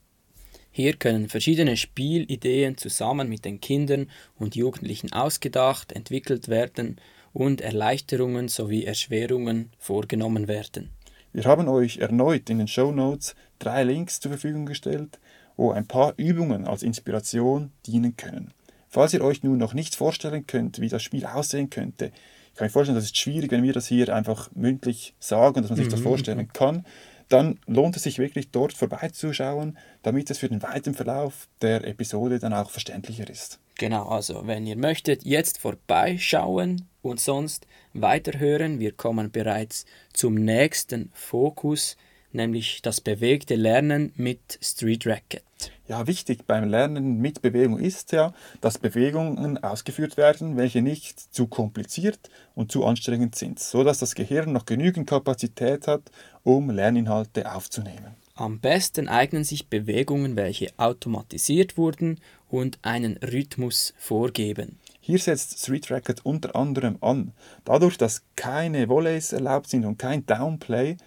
Hier 0.71 0.93
können 0.93 1.29
verschiedene 1.29 1.77
Spielideen 1.77 2.77
zusammen 2.77 3.27
mit 3.27 3.45
den 3.45 3.59
Kindern 3.59 4.09
und 4.37 4.55
Jugendlichen 4.55 5.11
ausgedacht, 5.11 5.91
entwickelt 5.91 6.47
werden 6.47 6.97
und 7.33 7.61
Erleichterungen 7.61 8.47
sowie 8.47 8.85
Erschwerungen 8.85 9.71
vorgenommen 9.77 10.47
werden. 10.47 10.89
Wir 11.33 11.45
haben 11.45 11.67
euch 11.67 11.97
erneut 11.97 12.49
in 12.49 12.57
den 12.57 12.67
Show 12.67 12.91
Notes 12.91 13.35
drei 13.59 13.83
Links 13.83 14.19
zur 14.19 14.31
Verfügung 14.31 14.65
gestellt, 14.65 15.19
wo 15.57 15.71
ein 15.71 15.85
paar 15.85 16.13
Übungen 16.17 16.65
als 16.65 16.83
Inspiration 16.83 17.71
dienen 17.85 18.15
können. 18.15 18.51
Falls 18.87 19.13
ihr 19.13 19.23
euch 19.23 19.43
nun 19.43 19.57
noch 19.57 19.73
nicht 19.73 19.95
vorstellen 19.95 20.47
könnt, 20.47 20.79
wie 20.81 20.89
das 20.89 21.03
Spiel 21.03 21.25
aussehen 21.25 21.69
könnte, 21.69 22.11
ich 22.51 22.55
kann 22.55 22.65
mir 22.65 22.71
vorstellen, 22.71 22.95
das 22.95 23.05
ist 23.05 23.17
schwierig, 23.17 23.51
wenn 23.51 23.63
wir 23.63 23.73
das 23.73 23.87
hier 23.87 24.13
einfach 24.13 24.49
mündlich 24.55 25.13
sagen, 25.19 25.61
dass 25.61 25.69
man 25.69 25.77
sich 25.77 25.87
das 25.87 25.99
mhm. 25.99 26.03
vorstellen 26.03 26.47
kann, 26.51 26.85
dann 27.29 27.59
lohnt 27.67 27.95
es 27.95 28.03
sich 28.03 28.17
wirklich 28.17 28.51
dort 28.51 28.73
vorbeizuschauen, 28.73 29.77
damit 30.01 30.29
es 30.29 30.39
für 30.39 30.49
den 30.49 30.61
weiteren 30.61 30.95
Verlauf 30.95 31.47
der 31.61 31.85
Episode 31.87 32.39
dann 32.39 32.53
auch 32.53 32.71
verständlicher 32.71 33.29
ist. 33.29 33.59
Genau, 33.75 34.09
also 34.09 34.45
wenn 34.45 34.67
ihr 34.67 34.75
möchtet, 34.75 35.23
jetzt 35.23 35.59
vorbeischauen 35.59 36.89
und 37.01 37.21
sonst 37.21 37.65
weiterhören. 37.93 38.79
Wir 38.79 38.91
kommen 38.91 39.31
bereits 39.31 39.85
zum 40.11 40.33
nächsten 40.33 41.11
Fokus, 41.13 41.95
nämlich 42.31 42.81
das 42.81 42.99
bewegte 42.99 43.55
Lernen 43.55 44.11
mit 44.15 44.59
Street 44.61 45.05
Racket. 45.05 45.43
Ja, 45.89 46.05
wichtig 46.05 46.45
beim 46.45 46.69
Lernen 46.69 47.17
mit 47.17 47.41
Bewegung 47.41 47.79
ist 47.79 48.11
ja, 48.11 48.31
dass 48.61 48.77
Bewegungen 48.77 49.57
ausgeführt 49.57 50.17
werden, 50.17 50.55
welche 50.55 50.83
nicht 50.83 51.19
zu 51.19 51.47
kompliziert 51.47 52.29
und 52.53 52.71
zu 52.71 52.85
anstrengend 52.85 53.33
sind, 53.33 53.57
so 53.57 53.83
dass 53.83 53.97
das 53.97 54.13
Gehirn 54.13 54.53
noch 54.53 54.67
genügend 54.67 55.09
Kapazität 55.09 55.87
hat, 55.87 56.03
um 56.43 56.69
Lerninhalte 56.69 57.51
aufzunehmen. 57.51 58.15
Am 58.35 58.59
besten 58.59 59.07
eignen 59.07 59.43
sich 59.43 59.67
Bewegungen, 59.67 60.35
welche 60.35 60.67
automatisiert 60.77 61.75
wurden 61.75 62.19
und 62.49 62.77
einen 62.83 63.17
Rhythmus 63.17 63.95
vorgeben. 63.97 64.77
Hier 64.99 65.17
setzt 65.17 65.57
Street 65.57 65.89
Racket 65.89 66.23
unter 66.23 66.55
anderem 66.55 66.99
an. 67.01 67.31
Dadurch, 67.65 67.97
dass 67.97 68.21
keine 68.35 68.89
Volleys 68.89 69.33
erlaubt 69.33 69.67
sind 69.67 69.85
und 69.85 69.97
kein 69.97 70.23
Downplay, 70.27 70.97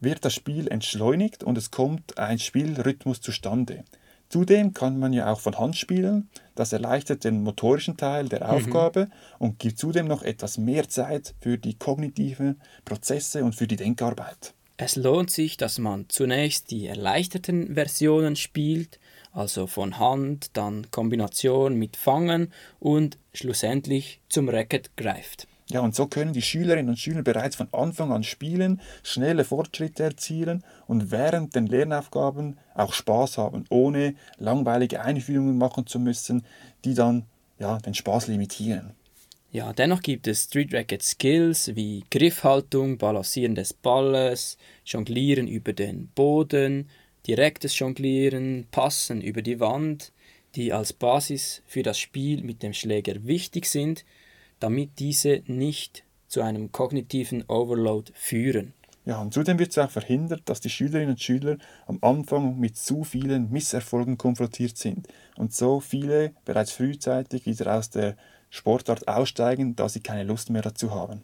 wird 0.00 0.24
das 0.24 0.34
Spiel 0.34 0.66
entschleunigt 0.66 1.44
und 1.44 1.56
es 1.56 1.70
kommt 1.70 2.18
ein 2.18 2.40
Spielrhythmus 2.40 3.20
zustande. 3.20 3.84
Zudem 4.28 4.74
kann 4.74 4.98
man 4.98 5.12
ja 5.12 5.32
auch 5.32 5.40
von 5.40 5.58
Hand 5.58 5.76
spielen. 5.76 6.28
Das 6.54 6.72
erleichtert 6.72 7.24
den 7.24 7.42
motorischen 7.42 7.96
Teil 7.96 8.28
der 8.28 8.44
mhm. 8.44 8.50
Aufgabe 8.50 9.06
mhm. 9.06 9.12
und 9.38 9.58
gibt 9.58 9.78
zudem 9.78 10.06
noch 10.06 10.22
etwas 10.22 10.58
mehr 10.58 10.88
Zeit 10.88 11.34
für 11.40 11.56
die 11.56 11.74
kognitiven 11.74 12.60
Prozesse 12.84 13.44
und 13.44 13.54
für 13.54 13.66
die 13.66 13.76
Denkarbeit. 13.76 14.54
Es 14.76 14.94
lohnt 14.94 15.30
sich, 15.30 15.56
dass 15.56 15.78
man 15.78 16.08
zunächst 16.08 16.70
die 16.70 16.86
erleichterten 16.86 17.74
Versionen 17.74 18.36
spielt, 18.36 19.00
also 19.32 19.66
von 19.66 19.98
Hand, 19.98 20.50
dann 20.56 20.90
Kombination 20.90 21.74
mit 21.74 21.96
Fangen 21.96 22.52
und 22.78 23.18
schlussendlich 23.32 24.20
zum 24.28 24.48
Racket 24.48 24.96
greift. 24.96 25.48
Ja, 25.70 25.80
und 25.80 25.94
so 25.94 26.06
können 26.06 26.32
die 26.32 26.42
Schülerinnen 26.42 26.88
und 26.88 26.98
Schüler 26.98 27.22
bereits 27.22 27.56
von 27.56 27.68
Anfang 27.72 28.10
an 28.10 28.24
spielen, 28.24 28.80
schnelle 29.02 29.44
Fortschritte 29.44 30.02
erzielen 30.02 30.64
und 30.86 31.10
während 31.10 31.54
den 31.54 31.66
Lernaufgaben 31.66 32.58
auch 32.74 32.94
Spaß 32.94 33.36
haben, 33.36 33.64
ohne 33.68 34.14
langweilige 34.38 35.02
Einführungen 35.02 35.58
machen 35.58 35.86
zu 35.86 35.98
müssen, 35.98 36.46
die 36.86 36.94
dann 36.94 37.26
ja, 37.58 37.78
den 37.78 37.92
Spaß 37.92 38.28
limitieren. 38.28 38.94
Ja, 39.50 39.72
dennoch 39.72 40.00
gibt 40.00 40.26
es 40.26 40.44
Street 40.44 40.72
Racket 40.72 41.02
Skills 41.02 41.74
wie 41.74 42.04
Griffhaltung, 42.10 42.96
Balancieren 42.96 43.54
des 43.54 43.74
Balles, 43.74 44.56
Jonglieren 44.86 45.48
über 45.48 45.74
den 45.74 46.08
Boden, 46.08 46.88
direktes 47.26 47.78
Jonglieren, 47.78 48.66
Passen 48.70 49.20
über 49.20 49.42
die 49.42 49.60
Wand, 49.60 50.12
die 50.54 50.72
als 50.72 50.94
Basis 50.94 51.62
für 51.66 51.82
das 51.82 51.98
Spiel 51.98 52.42
mit 52.42 52.62
dem 52.62 52.72
Schläger 52.72 53.26
wichtig 53.26 53.66
sind 53.66 54.04
damit 54.60 54.98
diese 54.98 55.42
nicht 55.46 56.04
zu 56.26 56.42
einem 56.42 56.72
kognitiven 56.72 57.44
Overload 57.48 58.12
führen. 58.14 58.74
Ja, 59.08 59.22
und 59.22 59.32
zudem 59.32 59.58
wird 59.58 59.70
es 59.70 59.78
auch 59.78 59.90
verhindert, 59.90 60.42
dass 60.44 60.60
die 60.60 60.68
Schülerinnen 60.68 61.12
und 61.12 61.22
Schüler 61.22 61.56
am 61.86 61.98
Anfang 62.02 62.58
mit 62.58 62.76
zu 62.76 63.04
vielen 63.04 63.50
Misserfolgen 63.50 64.18
konfrontiert 64.18 64.76
sind 64.76 65.08
und 65.36 65.54
so 65.54 65.80
viele 65.80 66.32
bereits 66.44 66.72
frühzeitig 66.72 67.46
wieder 67.46 67.74
aus 67.74 67.88
der 67.88 68.16
Sportart 68.50 69.08
aussteigen, 69.08 69.74
da 69.76 69.88
sie 69.88 70.00
keine 70.00 70.24
Lust 70.24 70.50
mehr 70.50 70.60
dazu 70.60 70.94
haben. 70.94 71.22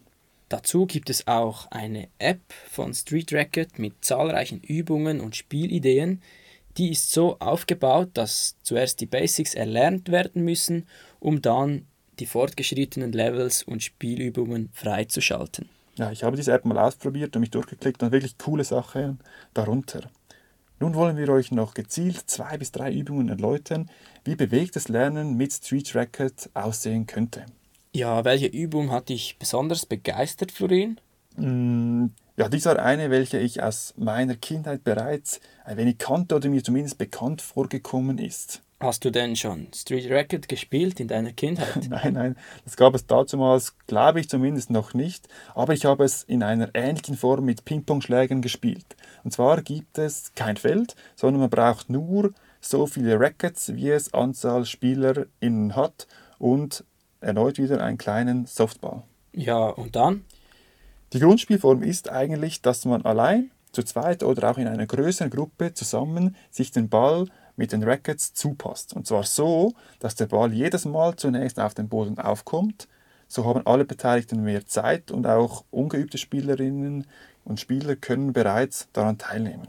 Dazu 0.49 0.87
gibt 0.87 1.11
es 1.11 1.27
auch 1.27 1.69
eine 1.71 2.07
App 2.17 2.41
von 2.69 2.93
Street 2.93 3.31
Racket 3.33 3.77
mit 3.77 4.03
zahlreichen 4.03 4.61
Übungen 4.61 5.19
und 5.19 5.35
Spielideen. 5.35 6.23
Die 6.77 6.91
ist 6.91 7.11
so 7.11 7.37
aufgebaut, 7.39 8.09
dass 8.15 8.55
zuerst 8.63 8.99
die 8.99 9.05
Basics 9.05 9.53
erlernt 9.53 10.09
werden 10.09 10.43
müssen, 10.43 10.87
um 11.19 11.41
dann 11.41 11.85
die 12.19 12.25
fortgeschrittenen 12.25 13.11
Levels 13.11 13.63
und 13.63 13.83
Spielübungen 13.83 14.69
freizuschalten. 14.73 15.69
Ja, 15.97 16.11
ich 16.11 16.23
habe 16.23 16.35
diese 16.35 16.51
App 16.51 16.65
mal 16.65 16.77
ausprobiert 16.77 17.35
und 17.35 17.41
mich 17.41 17.51
durchgeklickt 17.51 18.03
und 18.03 18.11
wirklich 18.11 18.37
coole 18.37 18.63
Sachen 18.63 19.19
darunter. 19.53 20.09
Nun 20.79 20.93
wollen 20.93 21.15
wir 21.15 21.29
euch 21.29 21.51
noch 21.51 21.73
gezielt 21.73 22.29
zwei 22.29 22.57
bis 22.57 22.71
drei 22.71 22.91
Übungen 22.91 23.29
erläutern, 23.29 23.89
wie 24.25 24.35
bewegtes 24.35 24.89
Lernen 24.89 25.37
mit 25.37 25.53
Street 25.53 25.95
Racket 25.95 26.49
aussehen 26.53 27.07
könnte. 27.07 27.45
Ja, 27.93 28.25
welche 28.25 28.47
Übung 28.47 28.91
hat 28.91 29.07
dich 29.07 29.37
besonders 29.39 29.85
begeistert, 29.85 30.51
Florin? 30.51 30.99
Mm, 31.37 32.07
ja, 32.35 32.49
dies 32.49 32.65
war 32.65 32.77
eine, 32.77 33.09
welche 33.09 33.39
ich 33.39 33.63
aus 33.63 33.93
meiner 33.95 34.35
Kindheit 34.35 34.83
bereits 34.83 35.39
ein 35.63 35.77
wenig 35.77 35.97
kannte 35.97 36.35
oder 36.35 36.49
mir 36.49 36.61
zumindest 36.61 36.97
bekannt 36.97 37.41
vorgekommen 37.41 38.17
ist. 38.17 38.61
Hast 38.81 39.05
du 39.05 39.09
denn 39.09 39.37
schon 39.37 39.67
Street 39.73 40.11
Racket 40.11 40.49
gespielt 40.49 40.99
in 40.99 41.07
deiner 41.07 41.31
Kindheit? 41.31 41.87
nein, 41.89 42.13
nein, 42.13 42.35
das 42.65 42.75
gab 42.75 42.93
es 42.93 43.07
damals, 43.07 43.73
glaube 43.87 44.19
ich 44.19 44.29
zumindest 44.29 44.69
noch 44.69 44.93
nicht, 44.93 45.29
aber 45.53 45.73
ich 45.73 45.85
habe 45.85 46.03
es 46.03 46.23
in 46.23 46.43
einer 46.43 46.71
ähnlichen 46.73 47.15
Form 47.15 47.45
mit 47.45 47.63
Ping-Pong-Schlägern 47.63 48.41
gespielt. 48.41 48.97
Und 49.23 49.31
zwar 49.31 49.61
gibt 49.61 49.97
es 49.97 50.33
kein 50.35 50.57
Feld, 50.57 50.95
sondern 51.15 51.39
man 51.39 51.49
braucht 51.49 51.89
nur 51.89 52.33
so 52.59 52.85
viele 52.85 53.17
Rackets, 53.17 53.75
wie 53.75 53.91
es 53.91 54.13
Anzahl 54.13 54.65
SpielerInnen 54.65 55.75
hat 55.77 56.07
und 56.37 56.83
erneut 57.21 57.57
wieder 57.57 57.81
einen 57.81 57.97
kleinen 57.97 58.45
Softball. 58.45 59.03
Ja, 59.31 59.67
und 59.67 59.95
dann? 59.95 60.25
Die 61.13 61.19
Grundspielform 61.19 61.81
ist 61.81 62.09
eigentlich, 62.09 62.61
dass 62.61 62.83
man 62.83 63.05
allein, 63.05 63.51
zu 63.71 63.83
zweit 63.83 64.23
oder 64.23 64.51
auch 64.51 64.57
in 64.57 64.67
einer 64.67 64.85
größeren 64.85 65.29
Gruppe 65.29 65.73
zusammen 65.73 66.35
sich 66.49 66.71
den 66.71 66.89
Ball 66.89 67.27
mit 67.55 67.71
den 67.71 67.83
Rackets 67.83 68.33
zupasst. 68.33 68.93
Und 68.93 69.07
zwar 69.07 69.23
so, 69.23 69.73
dass 69.99 70.15
der 70.15 70.27
Ball 70.27 70.53
jedes 70.53 70.85
Mal 70.85 71.15
zunächst 71.15 71.59
auf 71.59 71.73
den 71.73 71.89
Boden 71.89 72.19
aufkommt. 72.19 72.87
So 73.27 73.45
haben 73.45 73.65
alle 73.65 73.85
Beteiligten 73.85 74.43
mehr 74.43 74.65
Zeit 74.65 75.11
und 75.11 75.25
auch 75.25 75.65
ungeübte 75.71 76.17
Spielerinnen 76.17 77.07
und 77.43 77.59
Spieler 77.59 77.95
können 77.95 78.33
bereits 78.33 78.87
daran 78.93 79.17
teilnehmen. 79.17 79.67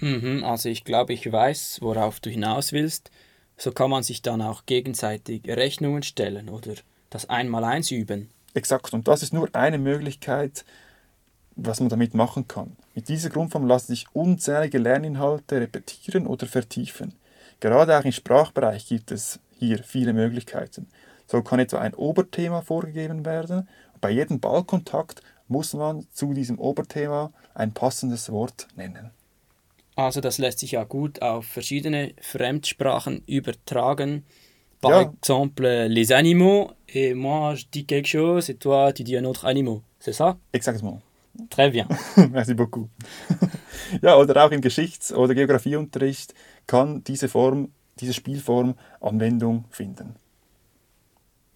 Mhm, 0.00 0.44
also 0.44 0.68
ich 0.68 0.84
glaube, 0.84 1.12
ich 1.12 1.30
weiß, 1.30 1.78
worauf 1.80 2.20
du 2.20 2.30
hinaus 2.30 2.72
willst. 2.72 3.10
So 3.56 3.70
kann 3.70 3.90
man 3.90 4.02
sich 4.02 4.22
dann 4.22 4.42
auch 4.42 4.66
gegenseitig 4.66 5.46
Rechnungen 5.46 6.02
stellen 6.02 6.48
oder 6.48 6.74
das 7.10 7.28
Einmaleins 7.28 7.90
üben. 7.90 8.30
Exakt, 8.54 8.92
und 8.92 9.08
das 9.08 9.22
ist 9.22 9.32
nur 9.32 9.48
eine 9.52 9.78
Möglichkeit, 9.78 10.64
was 11.66 11.80
man 11.80 11.88
damit 11.88 12.14
machen 12.14 12.48
kann. 12.48 12.76
Mit 12.94 13.08
dieser 13.08 13.30
Grundform 13.30 13.66
lassen 13.66 13.92
sich 13.92 14.06
unzählige 14.12 14.78
Lerninhalte 14.78 15.60
repetieren 15.60 16.26
oder 16.26 16.46
vertiefen. 16.46 17.14
Gerade 17.60 17.98
auch 17.98 18.04
im 18.04 18.12
Sprachbereich 18.12 18.86
gibt 18.86 19.10
es 19.10 19.38
hier 19.58 19.82
viele 19.82 20.12
Möglichkeiten. 20.12 20.88
So 21.26 21.42
kann 21.42 21.60
etwa 21.60 21.78
ein 21.78 21.94
Oberthema 21.94 22.60
vorgegeben 22.62 23.24
werden. 23.24 23.68
Bei 24.00 24.10
jedem 24.10 24.40
Ballkontakt 24.40 25.22
muss 25.48 25.72
man 25.74 26.06
zu 26.12 26.34
diesem 26.34 26.58
Oberthema 26.58 27.32
ein 27.54 27.72
passendes 27.72 28.30
Wort 28.30 28.66
nennen. 28.76 29.10
Also 29.94 30.20
das 30.20 30.38
lässt 30.38 30.58
sich 30.58 30.72
ja 30.72 30.84
gut 30.84 31.22
auf 31.22 31.46
verschiedene 31.46 32.14
Fremdsprachen 32.20 33.22
übertragen. 33.26 34.24
Par 34.80 34.90
ja. 34.90 35.02
exemple, 35.02 35.86
les 35.86 36.10
animaux, 36.10 36.72
et 36.88 37.14
moi 37.14 37.54
je 37.54 37.66
dis 37.72 37.86
quelque 37.86 38.08
chose, 38.08 38.50
et 38.50 38.58
toi 38.58 38.92
tu 38.92 39.04
dis 39.04 39.16
un 39.16 39.24
autre 39.24 39.46
animal. 39.46 39.82
C'est 40.00 40.14
ça? 40.14 40.36
Exactement. 40.52 41.00
Très 41.50 41.70
bien. 41.70 41.86
Merci 42.30 42.54
beaucoup. 42.54 42.88
ja, 44.02 44.16
oder 44.16 44.44
auch 44.44 44.50
im 44.50 44.60
Geschichts- 44.60 45.12
oder 45.12 45.34
Geografieunterricht 45.34 46.34
kann 46.66 47.02
diese 47.04 47.28
Form, 47.28 47.72
diese 48.00 48.12
Spielform 48.12 48.74
Anwendung 49.00 49.64
finden. 49.70 50.16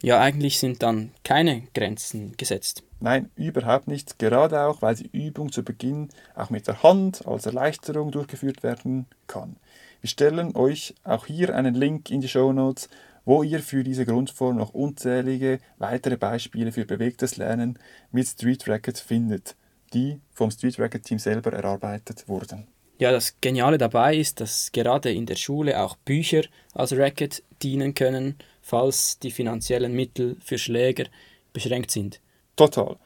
Ja, 0.03 0.21
eigentlich 0.21 0.59
sind 0.59 0.83
dann 0.83 1.11
keine 1.25 1.63
Grenzen 1.75 2.37
gesetzt. 2.37 2.83
Nein, 3.01 3.31
überhaupt 3.35 3.89
nicht. 3.89 4.19
Gerade 4.19 4.61
auch, 4.63 4.83
weil 4.83 4.95
die 4.95 5.11
Übung 5.13 5.53
zu 5.53 5.63
Beginn 5.63 6.09
auch 6.35 6.51
mit 6.51 6.67
der 6.67 6.83
Hand 6.83 7.27
als 7.27 7.47
Erleichterung 7.47 8.11
durchgeführt 8.11 8.63
werden 8.63 9.07
kann. 9.27 9.57
Wir 10.01 10.09
stellen 10.09 10.55
euch 10.55 10.95
auch 11.05 11.27
hier 11.27 11.55
einen 11.55 11.75
Link 11.75 12.11
in 12.11 12.21
die 12.21 12.29
Show 12.29 12.53
Notes, 12.53 12.89
wo 13.25 13.43
ihr 13.43 13.61
für 13.61 13.83
diese 13.83 14.07
Grundform 14.07 14.57
noch 14.57 14.73
unzählige 14.73 15.59
weitere 15.79 16.17
Beispiele 16.17 16.73
für 16.73 16.85
bewegtes 16.85 17.37
Lernen 17.37 17.79
mit 18.13 18.29
Street 18.29 18.69
Racket 18.69 18.99
findet, 18.99 19.57
die 19.97 20.21
vom 20.33 20.51
Street 20.51 20.79
Racket 20.79 21.05
Team 21.05 21.19
selber 21.19 21.53
erarbeitet 21.53 22.29
wurden. 22.29 22.67
Ja, 22.99 23.11
das 23.11 23.37
Geniale 23.41 23.79
dabei 23.79 24.17
ist, 24.17 24.41
dass 24.41 24.73
gerade 24.73 25.13
in 25.13 25.27
der 25.27 25.37
Schule 25.37 25.81
auch 25.81 25.97
Bücher 25.97 26.43
als 26.75 26.97
Racket 26.97 27.43
dienen 27.63 27.95
können, 27.95 28.37
falls 28.63 29.19
die 29.19 29.31
finanziellen 29.31 29.93
Mittel 29.93 30.37
für 30.45 30.59
Schläger 30.59 31.05
beschränkt 31.53 31.91
sind. 31.91 32.21
Total. 32.57 32.97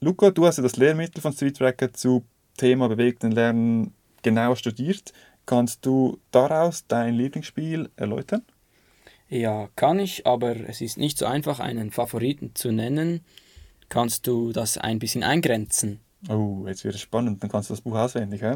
Luca, 0.00 0.30
du 0.30 0.46
hast 0.46 0.56
ja 0.56 0.62
das 0.62 0.76
Lehrmittel 0.76 1.20
von 1.20 1.32
Street 1.32 1.60
Racket 1.60 1.96
zu 1.96 2.24
Thema 2.56 2.88
bewegten 2.88 3.30
Lernen 3.32 3.94
genau 4.22 4.54
studiert. 4.54 5.12
Kannst 5.46 5.86
du 5.86 6.18
daraus 6.32 6.84
dein 6.88 7.14
Lieblingsspiel 7.14 7.90
erläutern? 7.96 8.42
Ja, 9.28 9.68
kann 9.76 9.98
ich, 9.98 10.26
aber 10.26 10.56
es 10.68 10.80
ist 10.80 10.98
nicht 10.98 11.18
so 11.18 11.26
einfach, 11.26 11.60
einen 11.60 11.90
Favoriten 11.90 12.54
zu 12.54 12.72
nennen. 12.72 13.24
Kannst 13.88 14.26
du 14.26 14.52
das 14.52 14.78
ein 14.78 14.98
bisschen 14.98 15.22
eingrenzen? 15.22 16.00
Oh, 16.28 16.64
jetzt 16.66 16.84
wird 16.84 16.94
es 16.94 17.00
spannend, 17.00 17.42
dann 17.42 17.50
kannst 17.50 17.70
du 17.70 17.74
das 17.74 17.82
Buch 17.82 17.94
auswendig. 17.94 18.40
He? 18.40 18.54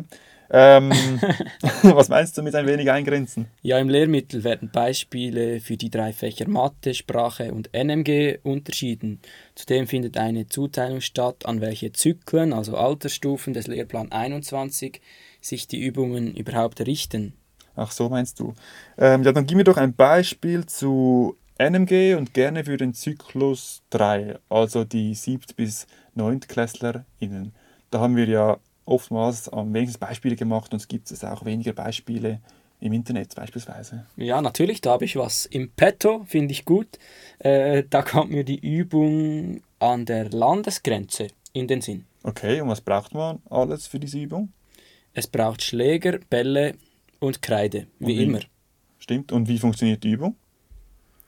Ähm, 0.51 0.91
was 1.83 2.09
meinst 2.09 2.37
du 2.37 2.43
mit 2.43 2.55
ein 2.55 2.67
wenig 2.67 2.91
eingrenzen? 2.91 3.47
Ja, 3.63 3.79
im 3.79 3.89
Lehrmittel 3.89 4.43
werden 4.45 4.71
Beispiele 4.71 5.61
für 5.61 5.77
die 5.77 5.91
drei 5.91 6.13
Fächer 6.13 6.49
Mathe, 6.49 6.95
Sprache 6.95 7.53
und 7.53 7.71
NMG 7.73 8.39
unterschieden. 8.43 9.21
Zudem 9.55 9.87
findet 9.87 10.17
eine 10.17 10.49
Zuteilung 10.49 11.01
statt, 11.01 11.47
an 11.47 11.61
welche 11.61 11.93
Zyklen, 11.93 12.53
also 12.53 12.77
Altersstufen 12.77 13.53
des 13.53 13.67
Lehrplan 13.67 14.11
21, 14.11 15.01
sich 15.41 15.69
die 15.69 15.81
Übungen 15.81 16.35
überhaupt 16.35 16.81
richten. 16.81 17.35
Ach 17.77 17.93
so 17.93 18.09
meinst 18.09 18.41
du. 18.41 18.55
Ähm, 18.99 19.23
ja, 19.23 19.33
dann 19.33 19.47
gib 19.47 19.57
mir 19.57 19.65
doch 19.65 19.77
ein 19.77 19.95
Beispiel 19.95 20.67
zu 20.67 21.37
NMG 21.61 22.15
und 22.17 22.33
gerne 22.33 22.65
für 22.65 22.79
den 22.79 22.95
Zyklus 22.95 23.83
3, 23.91 24.39
also 24.49 24.85
die 24.85 25.15
7. 25.15 25.43
bis 25.57 25.87
9. 26.15 26.41
KlässlerInnen. 26.41 27.53
Da 27.91 28.01
haben 28.01 28.17
wir 28.17 28.27
ja 28.27 28.59
oftmals 28.87 29.47
am 29.51 29.75
wenigsten 29.75 30.01
Beispiele 30.01 30.37
gemacht 30.37 30.73
und 30.73 30.81
es 30.81 30.89
gibt 30.89 31.11
es 31.11 31.23
auch 31.23 31.45
weniger 31.45 31.75
Beispiele 31.75 32.41
im 32.81 32.95
Internet 32.95 33.35
beispielsweise. 33.35 34.07
Ja, 34.17 34.41
natürlich, 34.41 34.81
da 34.81 34.93
habe 34.93 35.05
ich 35.05 35.17
was 35.17 35.45
im 35.45 35.71
Petto, 35.73 36.25
finde 36.27 36.53
ich 36.53 36.65
gut. 36.65 36.99
Äh, 37.41 37.85
da 37.91 38.01
kommt 38.01 38.31
mir 38.31 38.45
die 38.45 38.59
Übung 38.59 39.61
an 39.81 40.07
der 40.07 40.31
Landesgrenze 40.31 41.27
in 41.53 41.69
den 41.69 41.83
Sinn. 41.83 42.07
Okay, 42.23 42.63
und 42.63 42.71
was 42.71 42.81
braucht 42.81 43.13
man 43.13 43.43
alles 43.51 43.87
für 43.87 44.01
diese 44.01 44.19
Übung? 44.19 44.51
Es 45.13 45.27
braucht 45.27 45.61
Schläger, 45.61 46.21
Bälle 46.31 46.77
und 47.19 47.43
Kreide, 47.43 47.87
wie, 47.99 48.05
Und 48.13 48.19
wie? 48.19 48.23
immer. 48.23 48.41
Stimmt. 48.99 49.31
Und 49.31 49.47
wie 49.47 49.59
funktioniert 49.59 50.03
die 50.05 50.13
Übung? 50.13 50.37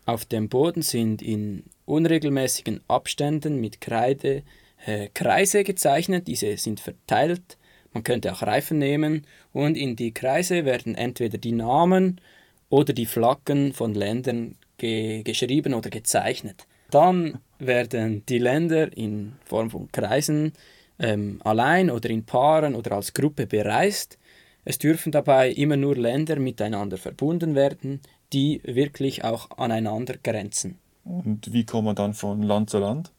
Auf 0.04 0.24
dem 0.24 0.48
Boden 0.48 0.82
sind 0.82 1.22
in 1.22 1.64
unregelmäßigen 1.84 2.80
Abständen 2.88 3.60
mit 3.60 3.80
Kreide 3.80 4.42
äh, 4.84 5.08
Kreise 5.14 5.64
gezeichnet. 5.64 6.26
Diese 6.26 6.56
sind 6.56 6.80
verteilt. 6.80 7.56
Man 7.92 8.02
könnte 8.02 8.32
auch 8.32 8.42
Reifen 8.42 8.78
nehmen 8.78 9.26
und 9.52 9.76
in 9.76 9.96
die 9.96 10.12
Kreise 10.12 10.64
werden 10.64 10.94
entweder 10.94 11.38
die 11.38 11.52
Namen 11.52 12.20
oder 12.68 12.92
die 12.92 13.06
Flaggen 13.06 13.74
von 13.74 13.94
Ländern 13.94 14.56
ge 14.78 15.22
geschrieben 15.22 15.74
oder 15.74 15.90
gezeichnet. 15.90 16.66
Dann 16.90 17.38
werden 17.58 18.24
die 18.26 18.38
Länder 18.38 18.96
in 18.96 19.34
Form 19.44 19.70
von 19.70 19.92
Kreisen 19.92 20.52
ähm, 20.98 21.40
allein 21.44 21.90
oder 21.90 22.08
in 22.10 22.24
Paaren 22.24 22.74
oder 22.74 22.92
als 22.92 23.12
Gruppe 23.12 23.46
bereist. 23.46 24.18
Es 24.64 24.78
dürfen 24.78 25.12
dabei 25.12 25.50
immer 25.50 25.76
nur 25.76 25.96
Länder 25.96 26.36
miteinander 26.36 26.96
verbunden 26.96 27.54
werden, 27.54 28.00
die 28.32 28.60
wirklich 28.64 29.24
auch 29.24 29.50
aneinander 29.58 30.14
grenzen. 30.22 30.78
Und 31.04 31.52
wie 31.52 31.64
kommt 31.64 31.86
man 31.86 31.96
dann 31.96 32.14
von 32.14 32.42
Land 32.42 32.70
zu 32.70 32.78
Land? 32.78 33.12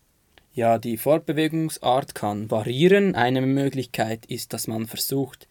Ja, 0.53 0.77
die 0.77 0.97
Fortbewegungsart 0.97 2.13
kann 2.13 2.51
variieren. 2.51 3.15
Eine 3.15 3.41
Möglichkeit 3.41 4.25
ist, 4.27 4.53
dass 4.53 4.67
man 4.67 4.85
versucht, 4.85 5.47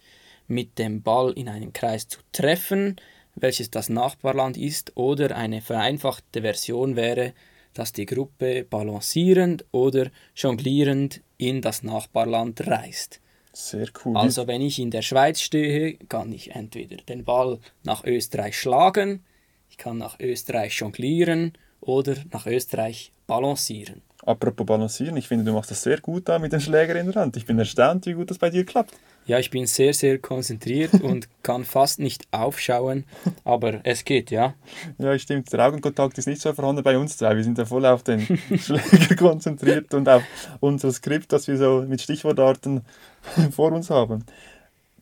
mit 0.46 0.78
dem 0.78 1.02
Ball 1.02 1.32
in 1.32 1.48
einen 1.48 1.72
Kreis 1.72 2.08
zu 2.08 2.20
treffen, 2.30 2.96
welches 3.34 3.70
das 3.70 3.88
Nachbarland 3.88 4.56
ist, 4.56 4.96
oder 4.96 5.36
eine 5.36 5.60
vereinfachte 5.60 6.42
Version 6.42 6.96
wäre, 6.96 7.32
dass 7.74 7.92
die 7.92 8.06
Gruppe 8.06 8.64
balancierend 8.64 9.64
oder 9.72 10.10
jonglierend 10.36 11.22
in 11.38 11.62
das 11.62 11.82
Nachbarland 11.82 12.66
reist. 12.66 13.20
Sehr 13.52 13.88
cool. 14.04 14.16
Also 14.16 14.46
wenn 14.46 14.62
ich 14.62 14.78
in 14.78 14.90
der 14.90 15.02
Schweiz 15.02 15.40
stehe, 15.40 15.94
kann 16.08 16.32
ich 16.32 16.54
entweder 16.54 16.96
den 16.96 17.24
Ball 17.24 17.58
nach 17.82 18.04
Österreich 18.04 18.58
schlagen, 18.58 19.24
ich 19.72 19.78
kann 19.78 19.96
nach 19.96 20.20
Österreich 20.20 20.78
jonglieren 20.78 21.54
oder 21.80 22.14
nach 22.30 22.46
Österreich 22.46 23.10
balancieren. 23.26 24.02
Apropos 24.24 24.66
Balancieren, 24.66 25.16
ich 25.16 25.26
finde, 25.26 25.46
du 25.46 25.52
machst 25.52 25.70
das 25.70 25.82
sehr 25.82 25.98
gut 25.98 26.28
da 26.28 26.38
mit 26.38 26.52
den 26.52 26.60
Schläger 26.60 26.94
in 26.94 27.10
der 27.10 27.22
Hand. 27.22 27.38
Ich 27.38 27.46
bin 27.46 27.58
erstaunt, 27.58 28.04
wie 28.04 28.12
gut 28.12 28.30
das 28.30 28.36
bei 28.36 28.50
dir 28.50 28.66
klappt. 28.66 28.92
Ja, 29.24 29.38
ich 29.38 29.50
bin 29.50 29.66
sehr, 29.66 29.94
sehr 29.94 30.18
konzentriert 30.18 30.92
und 31.02 31.26
kann 31.42 31.64
fast 31.64 32.00
nicht 32.00 32.28
aufschauen, 32.32 33.04
aber 33.44 33.80
es 33.84 34.04
geht, 34.04 34.30
ja. 34.30 34.54
Ja, 34.98 35.18
stimmt. 35.18 35.50
Der 35.52 35.66
Augenkontakt 35.66 36.18
ist 36.18 36.26
nicht 36.26 36.42
so 36.42 36.52
vorhanden 36.52 36.82
bei 36.82 36.98
uns 36.98 37.16
zwei. 37.16 37.34
Wir 37.34 37.42
sind 37.42 37.56
ja 37.56 37.64
voll 37.64 37.86
auf 37.86 38.02
den 38.02 38.20
Schläger 38.58 39.16
konzentriert 39.16 39.94
und 39.94 40.06
auf 40.06 40.22
unser 40.60 40.92
Skript, 40.92 41.32
das 41.32 41.48
wir 41.48 41.56
so 41.56 41.82
mit 41.88 42.02
Stichwortarten 42.02 42.82
vor 43.50 43.72
uns 43.72 43.88
haben. 43.88 44.24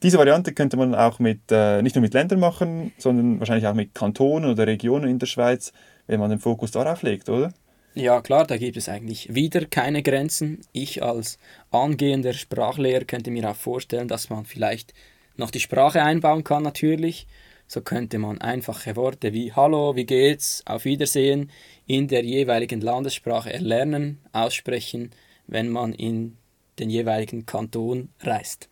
Diese 0.02 0.16
Variante 0.16 0.54
könnte 0.54 0.78
man 0.78 0.94
auch 0.94 1.18
mit, 1.18 1.40
äh, 1.50 1.82
nicht 1.82 1.94
nur 1.94 2.00
mit 2.02 2.14
Ländern 2.14 2.40
machen, 2.40 2.92
sondern 2.96 3.38
wahrscheinlich 3.38 3.66
auch 3.66 3.74
mit 3.74 3.94
Kantonen 3.94 4.50
oder 4.50 4.66
Regionen 4.66 5.10
in 5.10 5.18
der 5.18 5.26
Schweiz, 5.26 5.72
wenn 6.06 6.20
man 6.20 6.30
den 6.30 6.38
Fokus 6.38 6.70
darauf 6.70 7.02
legt, 7.02 7.28
oder? 7.28 7.52
Ja, 7.94 8.22
klar, 8.22 8.46
da 8.46 8.56
gibt 8.56 8.76
es 8.76 8.88
eigentlich 8.88 9.34
wieder 9.34 9.66
keine 9.66 10.02
Grenzen. 10.02 10.60
Ich 10.72 11.02
als 11.02 11.38
angehender 11.70 12.32
Sprachlehrer 12.32 13.04
könnte 13.04 13.30
mir 13.30 13.50
auch 13.50 13.56
vorstellen, 13.56 14.08
dass 14.08 14.30
man 14.30 14.46
vielleicht 14.46 14.94
noch 15.36 15.50
die 15.50 15.60
Sprache 15.60 16.02
einbauen 16.02 16.44
kann, 16.44 16.62
natürlich. 16.62 17.26
So 17.66 17.82
könnte 17.82 18.18
man 18.18 18.40
einfache 18.40 18.96
Worte 18.96 19.32
wie 19.32 19.52
Hallo, 19.52 19.96
wie 19.96 20.06
geht's, 20.06 20.62
auf 20.66 20.84
Wiedersehen 20.84 21.50
in 21.86 22.08
der 22.08 22.24
jeweiligen 22.24 22.80
Landessprache 22.80 23.52
erlernen, 23.52 24.20
aussprechen, 24.32 25.10
wenn 25.46 25.68
man 25.68 25.92
in 25.92 26.36
den 26.78 26.90
jeweiligen 26.90 27.44
Kanton 27.44 28.08
reist. 28.20 28.68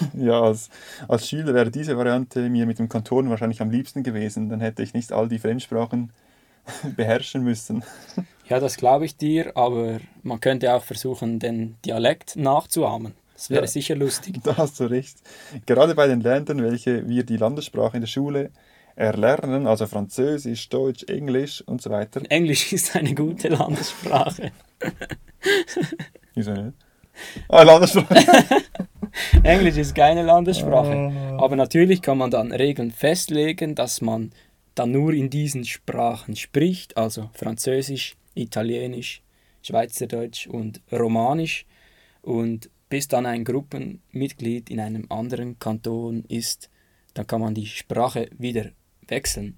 Ja, 0.14 0.40
als, 0.42 0.70
als 1.08 1.28
Schüler 1.28 1.54
wäre 1.54 1.70
diese 1.70 1.96
Variante 1.96 2.48
mir 2.48 2.66
mit 2.66 2.78
dem 2.78 2.88
Kanton 2.88 3.30
wahrscheinlich 3.30 3.60
am 3.60 3.70
liebsten 3.70 4.02
gewesen. 4.02 4.48
Dann 4.48 4.60
hätte 4.60 4.82
ich 4.82 4.94
nicht 4.94 5.12
all 5.12 5.28
die 5.28 5.38
Fremdsprachen 5.38 6.10
beherrschen 6.96 7.42
müssen. 7.42 7.84
Ja, 8.48 8.60
das 8.60 8.76
glaube 8.76 9.06
ich 9.06 9.16
dir, 9.16 9.56
aber 9.56 10.00
man 10.22 10.40
könnte 10.40 10.74
auch 10.74 10.82
versuchen, 10.82 11.38
den 11.38 11.76
Dialekt 11.86 12.36
nachzuahmen. 12.36 13.14
Das 13.34 13.48
wäre 13.48 13.62
Ja. 13.62 13.66
sicher 13.68 13.94
lustig. 13.94 14.40
Da 14.42 14.56
hast 14.58 14.78
du 14.78 14.84
recht. 14.84 15.16
Gerade 15.64 15.94
bei 15.94 16.06
den 16.06 16.20
Ländern, 16.20 16.62
welche 16.62 17.08
wir 17.08 17.24
die 17.24 17.38
Landessprache 17.38 17.96
in 17.96 18.02
der 18.02 18.08
Schule 18.08 18.50
erlernen, 18.94 19.66
also 19.66 19.86
Französisch, 19.86 20.68
Deutsch, 20.68 21.04
Englisch 21.04 21.62
und 21.62 21.80
so 21.80 21.88
weiter. 21.90 22.20
Englisch 22.28 22.72
ist 22.74 22.94
eine 22.94 23.14
gute 23.14 23.48
Landessprache. 23.48 24.50
Wieso 26.34 26.52
nicht? 26.52 26.76
Ah, 27.48 27.62
Landessprache. 27.62 28.62
Englisch 29.42 29.76
ist 29.76 29.94
keine 29.94 30.22
Landessprache. 30.22 31.12
Ah. 31.12 31.38
Aber 31.42 31.56
natürlich 31.56 32.02
kann 32.02 32.18
man 32.18 32.30
dann 32.30 32.52
Regeln 32.52 32.90
festlegen, 32.90 33.74
dass 33.74 34.00
man 34.00 34.32
dann 34.74 34.90
nur 34.90 35.12
in 35.12 35.30
diesen 35.30 35.64
Sprachen 35.64 36.36
spricht, 36.36 36.96
also 36.96 37.30
Französisch, 37.34 38.16
Italienisch, 38.34 39.22
Schweizerdeutsch 39.62 40.46
und 40.46 40.80
Romanisch. 40.90 41.66
Und 42.22 42.70
bis 42.88 43.08
dann 43.08 43.26
ein 43.26 43.44
Gruppenmitglied 43.44 44.70
in 44.70 44.80
einem 44.80 45.06
anderen 45.10 45.58
Kanton 45.58 46.24
ist, 46.28 46.70
dann 47.14 47.26
kann 47.26 47.40
man 47.40 47.54
die 47.54 47.66
Sprache 47.66 48.28
wieder 48.38 48.70
wechseln. 49.08 49.56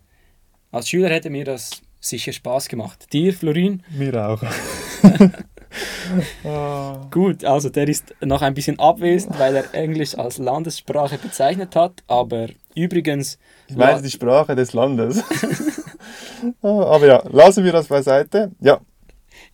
Als 0.73 0.88
Schüler 0.88 1.11
hätte 1.11 1.31
mir 1.31 1.45
das 1.45 1.83
sicher 2.01 2.33
Spaß 2.33 2.69
gemacht. 2.69 3.12
Dir, 3.12 3.33
Florin? 3.33 3.83
Mir 3.90 4.29
auch. 4.29 4.43
Gut, 7.11 7.45
also 7.45 7.69
der 7.69 7.89
ist 7.89 8.15
noch 8.21 8.43
ein 8.43 8.55
bisschen 8.55 8.79
abwesend, 8.79 9.39
weil 9.39 9.57
er 9.57 9.75
Englisch 9.75 10.17
als 10.17 10.39
Landessprache 10.39 11.19
bezeichnet 11.19 11.75
hat, 11.77 12.03
aber 12.07 12.49
übrigens, 12.75 13.39
Ich 13.69 13.77
meine 13.77 14.03
die 14.03 14.11
Sprache 14.11 14.55
des 14.55 14.73
Landes. 14.73 15.23
Ah, 16.61 16.85
Aber 16.95 17.07
ja, 17.07 17.23
lassen 17.31 17.65
wir 17.65 17.73
das 17.73 17.87
beiseite. 17.87 18.51
Ja, 18.61 18.79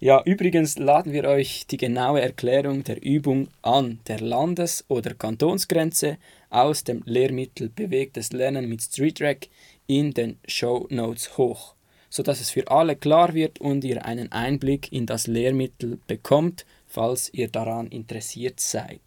Ja, 0.00 0.22
übrigens 0.24 0.76
laden 0.76 1.12
wir 1.12 1.24
euch 1.24 1.66
die 1.70 1.76
genaue 1.76 2.20
Erklärung 2.20 2.82
der 2.82 3.00
Übung 3.04 3.46
an 3.62 4.00
der 4.08 4.18
Landes- 4.18 4.84
oder 4.88 5.14
Kantonsgrenze 5.14 6.16
aus 6.48 6.82
dem 6.82 7.02
Lehrmittel 7.04 7.68
Bewegtes 7.68 8.32
Lernen 8.32 8.68
mit 8.68 8.82
Street 8.82 9.18
Track 9.18 9.48
in 9.86 10.12
den 10.12 10.38
Show 10.46 10.86
Notes 10.90 11.36
hoch, 11.36 11.74
sodass 12.10 12.40
es 12.40 12.50
für 12.50 12.70
alle 12.70 12.96
klar 12.96 13.32
wird 13.32 13.60
und 13.60 13.84
ihr 13.84 14.04
einen 14.04 14.30
Einblick 14.32 14.92
in 14.92 15.06
das 15.06 15.26
Lehrmittel 15.26 15.98
bekommt, 16.06 16.66
falls 16.86 17.32
ihr 17.32 17.48
daran 17.48 17.86
interessiert 17.86 18.60
seid. 18.60 19.00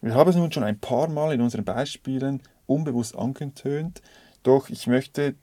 Wir 0.00 0.14
haben 0.14 0.30
es 0.30 0.36
nun 0.36 0.52
schon 0.52 0.62
ein 0.62 0.78
paar 0.78 1.08
Mal 1.08 1.34
in 1.34 1.40
unseren 1.40 1.64
Beispielen 1.64 2.42
unbewusst 2.66 3.16
angetönt, 3.16 4.02
doch 4.44 4.70
ich 4.70 4.86
möchte 4.86 5.34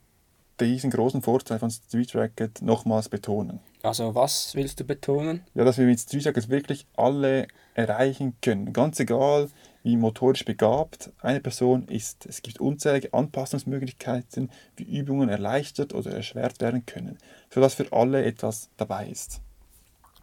diesen 0.60 0.90
großen 0.90 1.20
Vorteil 1.20 1.58
von 1.58 1.70
Street 1.70 2.14
Racket 2.14 2.62
nochmals 2.62 3.10
betonen. 3.10 3.60
Also 3.82 4.14
was 4.14 4.54
willst 4.54 4.80
du 4.80 4.84
betonen? 4.84 5.42
Ja, 5.54 5.64
dass 5.64 5.76
wir 5.76 5.84
mit 5.84 6.00
Street 6.00 6.26
Racket 6.26 6.48
wirklich 6.48 6.86
alle 6.96 7.46
erreichen 7.74 8.36
können. 8.40 8.72
Ganz 8.72 8.98
egal, 8.98 9.50
wie 9.86 9.96
motorisch 9.96 10.44
begabt 10.44 11.12
eine 11.22 11.38
Person 11.38 11.86
ist. 11.86 12.26
Es 12.26 12.42
gibt 12.42 12.60
unzählige 12.60 13.14
Anpassungsmöglichkeiten, 13.14 14.50
wie 14.76 14.82
Übungen 14.82 15.28
erleichtert 15.28 15.94
oder 15.94 16.10
erschwert 16.10 16.60
werden 16.60 16.84
können, 16.86 17.18
sodass 17.54 17.74
für 17.74 17.92
alle 17.92 18.24
etwas 18.24 18.68
dabei 18.76 19.06
ist. 19.06 19.40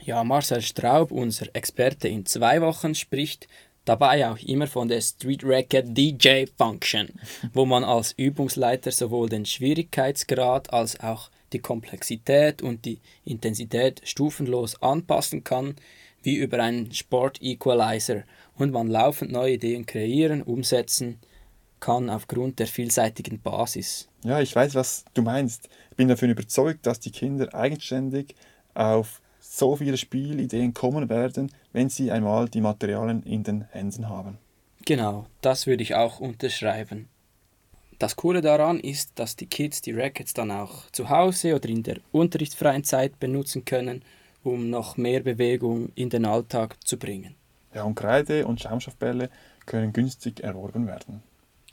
Ja, 0.02 0.22
Marcel 0.26 0.62
Straub, 0.62 1.14
unser 1.14 1.46
Experte 1.56 2.10
in 2.10 2.26
zwei 2.26 2.62
Wochen, 2.62 2.94
spricht 2.94 3.48
dabei 3.86 4.30
auch 4.30 4.38
immer 4.40 4.68
von 4.68 4.90
der 4.90 5.00
Street 5.00 5.46
Racket 5.46 5.98
DJ 5.98 6.48
Function, 6.58 7.08
wo 7.54 7.66
man 7.66 7.86
als 7.86 8.12
Übungsleiter 8.18 8.92
sowohl 8.92 9.30
den 9.30 9.46
Schwierigkeitsgrad 9.46 10.74
als 10.74 11.00
auch 11.00 11.30
die 11.54 11.60
Komplexität 11.60 12.62
und 12.62 12.84
die 12.84 13.00
Intensität 13.24 14.02
stufenlos 14.04 14.82
anpassen 14.82 15.46
kann, 15.46 15.78
wie 16.24 16.36
über 16.36 16.62
einen 16.62 16.92
Sport 16.94 17.42
Equalizer 17.42 18.24
und 18.58 18.72
man 18.72 18.88
laufend 18.88 19.32
neue 19.32 19.54
Ideen 19.54 19.86
kreieren, 19.86 20.42
umsetzen 20.42 21.20
kann 21.80 22.10
aufgrund 22.10 22.60
der 22.60 22.68
vielseitigen 22.68 23.42
Basis. 23.42 24.08
Ja, 24.24 24.40
ich 24.40 24.56
weiß, 24.56 24.74
was 24.76 25.04
du 25.14 25.22
meinst. 25.22 25.68
Ich 25.92 25.98
bin 25.98 26.08
davon 26.08 26.30
überzeugt, 26.30 26.86
dass 26.88 27.00
die 27.00 27.12
Kinder 27.12 27.54
eigenständig 27.54 28.36
auf 28.74 29.22
so 29.42 29.76
viele 29.76 29.98
Spielideen 29.98 30.74
kommen 30.74 31.10
werden, 31.10 31.52
wenn 31.74 31.90
sie 31.90 32.10
einmal 32.10 32.48
die 32.48 32.62
Materialien 32.62 33.22
in 33.24 33.44
den 33.44 33.66
Händen 33.72 34.08
haben. 34.08 34.38
Genau, 34.86 35.26
das 35.42 35.68
würde 35.68 35.84
ich 35.84 35.96
auch 35.96 36.20
unterschreiben. 36.20 37.10
Das 38.00 38.16
Coole 38.16 38.42
daran 38.42 38.80
ist, 38.80 39.12
dass 39.16 39.36
die 39.36 39.46
Kids 39.46 39.82
die 39.82 39.92
Rackets 39.92 40.34
dann 40.34 40.52
auch 40.52 40.90
zu 40.92 41.10
Hause 41.10 41.56
oder 41.56 41.70
in 41.70 41.84
der 41.84 41.98
unterrichtsfreien 42.12 42.84
Zeit 42.84 43.20
benutzen 43.20 43.66
können, 43.66 44.04
um 44.44 44.70
noch 44.70 44.98
mehr 44.98 45.22
Bewegung 45.22 45.92
in 45.96 46.10
den 46.10 46.26
Alltag 46.26 46.78
zu 46.86 46.98
bringen. 46.98 47.36
Ja, 47.74 47.84
und 47.84 47.96
Kreide 47.96 48.46
und 48.46 48.62
Schaumstoffbälle 48.62 49.30
können 49.66 49.94
günstig 49.94 50.42
erworben 50.42 50.88
werden. 50.88 51.24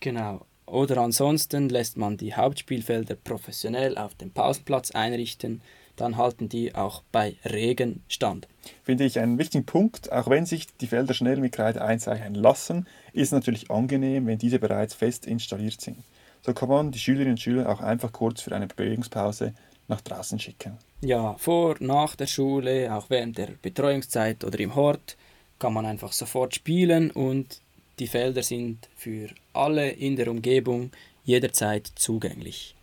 Genau. 0.01 0.47
Oder 0.67 0.99
ansonsten 0.99 1.69
lässt 1.69 1.97
man 1.97 2.17
die 2.17 2.35
Hauptspielfelder 2.35 3.17
professionell 3.17 3.99
auf 3.99 4.15
dem 4.15 4.31
Pausenplatz 4.31 4.93
einrichten, 4.93 5.63
dann 5.97 6.17
halten 6.17 6.49
die 6.49 6.75
auch 6.75 7.03
bei 7.13 7.37
Regen 7.45 8.03
stand. 8.09 8.49
Finde 8.85 9.05
ich 9.05 9.19
einen 9.19 9.39
wichtigen 9.39 9.67
Punkt, 9.67 10.11
auch 10.13 10.31
wenn 10.31 10.47
sich 10.47 10.69
die 10.79 10.87
Felder 10.87 11.13
schnell 11.13 11.39
mit 11.39 11.53
Kreide 11.53 11.83
einzeichnen 11.83 12.35
lassen, 12.35 12.87
ist 13.13 13.27
es 13.29 13.33
natürlich 13.33 13.71
angenehm, 13.71 14.27
wenn 14.27 14.39
diese 14.39 14.59
bereits 14.59 14.95
fest 14.95 15.27
installiert 15.27 15.81
sind. 15.81 15.99
So 16.43 16.55
kann 16.55 16.69
man 16.69 16.91
die 16.91 16.99
Schülerinnen 16.99 17.33
und 17.33 17.41
Schüler 17.41 17.69
auch 17.69 17.81
einfach 17.81 18.13
kurz 18.13 18.41
für 18.41 18.55
eine 18.55 18.67
Bewegungspause 18.67 19.53
nach 19.89 20.01
draußen 20.01 20.39
schicken. 20.39 20.79
Ja, 21.03 21.35
vor, 21.39 21.77
nach 21.81 22.15
der 22.15 22.27
Schule, 22.27 22.95
auch 22.95 23.09
während 23.09 23.39
der 23.39 23.49
Betreuungszeit 23.63 24.45
oder 24.45 24.61
im 24.61 24.75
Hort 24.75 25.17
kann 25.59 25.73
man 25.73 25.87
einfach 25.87 26.13
sofort 26.13 26.55
spielen 26.55 27.11
und 27.11 27.61
die 27.99 28.07
Felder 28.07 28.43
sind 28.43 28.89
für 28.97 29.29
alle 29.55 29.91
in 29.91 30.17
der 30.17 30.29
Umgebung 30.31 30.91
jederzeit 31.25 31.91
zugänglich. 31.95 32.75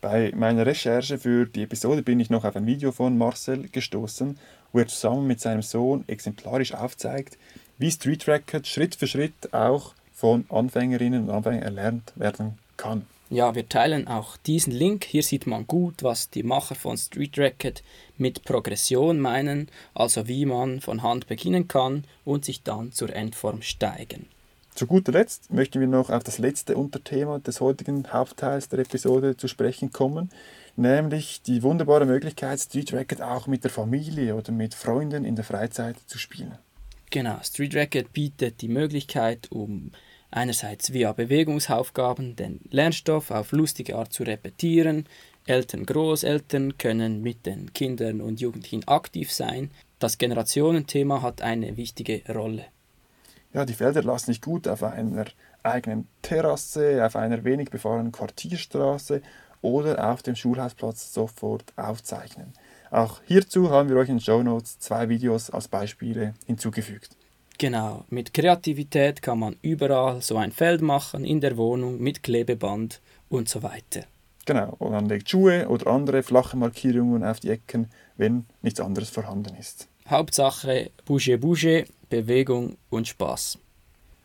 Bei 0.00 0.32
meiner 0.34 0.64
Recherche 0.64 1.18
für 1.18 1.44
die 1.46 1.62
Episode 1.62 2.02
bin 2.02 2.20
ich 2.20 2.30
noch 2.30 2.44
auf 2.44 2.56
ein 2.56 2.66
Video 2.66 2.90
von 2.90 3.18
Marcel 3.18 3.68
gestoßen, 3.68 4.38
wo 4.72 4.78
er 4.78 4.86
zusammen 4.86 5.26
mit 5.26 5.40
seinem 5.40 5.62
Sohn 5.62 6.04
exemplarisch 6.06 6.72
aufzeigt, 6.72 7.36
wie 7.76 7.90
Street 7.90 8.26
Racket 8.28 8.66
Schritt 8.66 8.94
für 8.94 9.06
Schritt 9.06 9.52
auch 9.52 9.94
von 10.14 10.46
Anfängerinnen 10.48 11.24
und 11.24 11.30
Anfängern 11.30 11.62
erlernt 11.62 12.12
werden 12.16 12.58
kann. 12.76 13.06
Ja, 13.30 13.54
wir 13.54 13.68
teilen 13.68 14.08
auch 14.08 14.38
diesen 14.38 14.72
Link. 14.72 15.04
Hier 15.04 15.22
sieht 15.22 15.46
man 15.46 15.66
gut, 15.66 16.02
was 16.02 16.30
die 16.30 16.42
Macher 16.42 16.74
von 16.74 16.96
Street 16.96 17.38
Racket 17.38 17.82
mit 18.16 18.42
Progression 18.44 19.20
meinen, 19.20 19.68
also 19.92 20.26
wie 20.28 20.46
man 20.46 20.80
von 20.80 21.02
Hand 21.02 21.26
beginnen 21.26 21.68
kann 21.68 22.04
und 22.24 22.46
sich 22.46 22.62
dann 22.62 22.90
zur 22.92 23.14
Endform 23.14 23.60
steigen. 23.60 24.26
Zu 24.74 24.86
guter 24.86 25.12
Letzt 25.12 25.52
möchten 25.52 25.80
wir 25.80 25.88
noch 25.88 26.08
auf 26.08 26.24
das 26.24 26.38
letzte 26.38 26.76
Unterthema 26.76 27.38
des 27.38 27.60
heutigen 27.60 28.10
Hauptteils 28.12 28.68
der 28.68 28.78
Episode 28.78 29.36
zu 29.36 29.46
sprechen 29.46 29.92
kommen, 29.92 30.30
nämlich 30.76 31.42
die 31.42 31.62
wunderbare 31.62 32.06
Möglichkeit, 32.06 32.60
Street 32.60 32.92
Racket 32.94 33.20
auch 33.20 33.46
mit 33.46 33.64
der 33.64 33.70
Familie 33.70 34.36
oder 34.36 34.52
mit 34.52 34.74
Freunden 34.74 35.24
in 35.24 35.36
der 35.36 35.44
Freizeit 35.44 35.96
zu 36.06 36.16
spielen. 36.16 36.56
Genau, 37.10 37.38
Street 37.42 37.74
Racket 37.74 38.12
bietet 38.12 38.62
die 38.62 38.68
Möglichkeit, 38.68 39.50
um 39.50 39.90
einerseits 40.30 40.92
via 40.92 41.12
Bewegungsaufgaben 41.12 42.36
den 42.36 42.60
Lernstoff 42.70 43.30
auf 43.30 43.52
lustige 43.52 43.96
Art 43.96 44.12
zu 44.12 44.22
repetieren. 44.22 45.06
Eltern, 45.46 45.86
Großeltern 45.86 46.76
können 46.76 47.22
mit 47.22 47.46
den 47.46 47.72
Kindern 47.72 48.20
und 48.20 48.40
Jugendlichen 48.40 48.86
aktiv 48.86 49.32
sein. 49.32 49.70
Das 49.98 50.18
Generationenthema 50.18 51.22
hat 51.22 51.42
eine 51.42 51.76
wichtige 51.76 52.22
Rolle. 52.32 52.66
Ja, 53.54 53.64
die 53.64 53.72
Felder 53.72 54.02
lassen 54.02 54.26
sich 54.26 54.42
gut 54.42 54.68
auf 54.68 54.82
einer 54.82 55.24
eigenen 55.62 56.06
Terrasse, 56.22 57.04
auf 57.04 57.16
einer 57.16 57.44
wenig 57.44 57.70
befahrenen 57.70 58.12
Quartierstraße 58.12 59.22
oder 59.62 60.10
auf 60.10 60.22
dem 60.22 60.36
Schulhausplatz 60.36 61.12
sofort 61.12 61.72
aufzeichnen. 61.76 62.52
Auch 62.90 63.20
hierzu 63.24 63.70
haben 63.70 63.88
wir 63.88 63.96
euch 63.96 64.08
in 64.08 64.16
den 64.16 64.20
Show 64.20 64.42
Notes 64.42 64.78
zwei 64.78 65.08
Videos 65.08 65.50
als 65.50 65.68
Beispiele 65.68 66.34
hinzugefügt. 66.46 67.17
Genau, 67.60 68.04
mit 68.08 68.32
Kreativität 68.32 69.20
kann 69.20 69.40
man 69.40 69.56
überall 69.62 70.22
so 70.22 70.36
ein 70.36 70.52
Feld 70.52 70.80
machen, 70.80 71.24
in 71.24 71.40
der 71.40 71.56
Wohnung, 71.56 72.00
mit 72.00 72.22
Klebeband 72.22 73.00
und 73.28 73.48
so 73.48 73.64
weiter. 73.64 74.04
Genau, 74.46 74.76
und 74.78 74.92
man 74.92 75.08
legt 75.08 75.28
Schuhe 75.28 75.68
oder 75.68 75.88
andere 75.88 76.22
flache 76.22 76.56
Markierungen 76.56 77.24
auf 77.24 77.40
die 77.40 77.50
Ecken, 77.50 77.90
wenn 78.16 78.46
nichts 78.62 78.80
anderes 78.80 79.10
vorhanden 79.10 79.56
ist. 79.56 79.88
Hauptsache 80.08 80.90
Bouge 81.04 81.36
Bouge, 81.36 81.84
Bewegung 82.08 82.76
und 82.90 83.08
Spaß. 83.08 83.58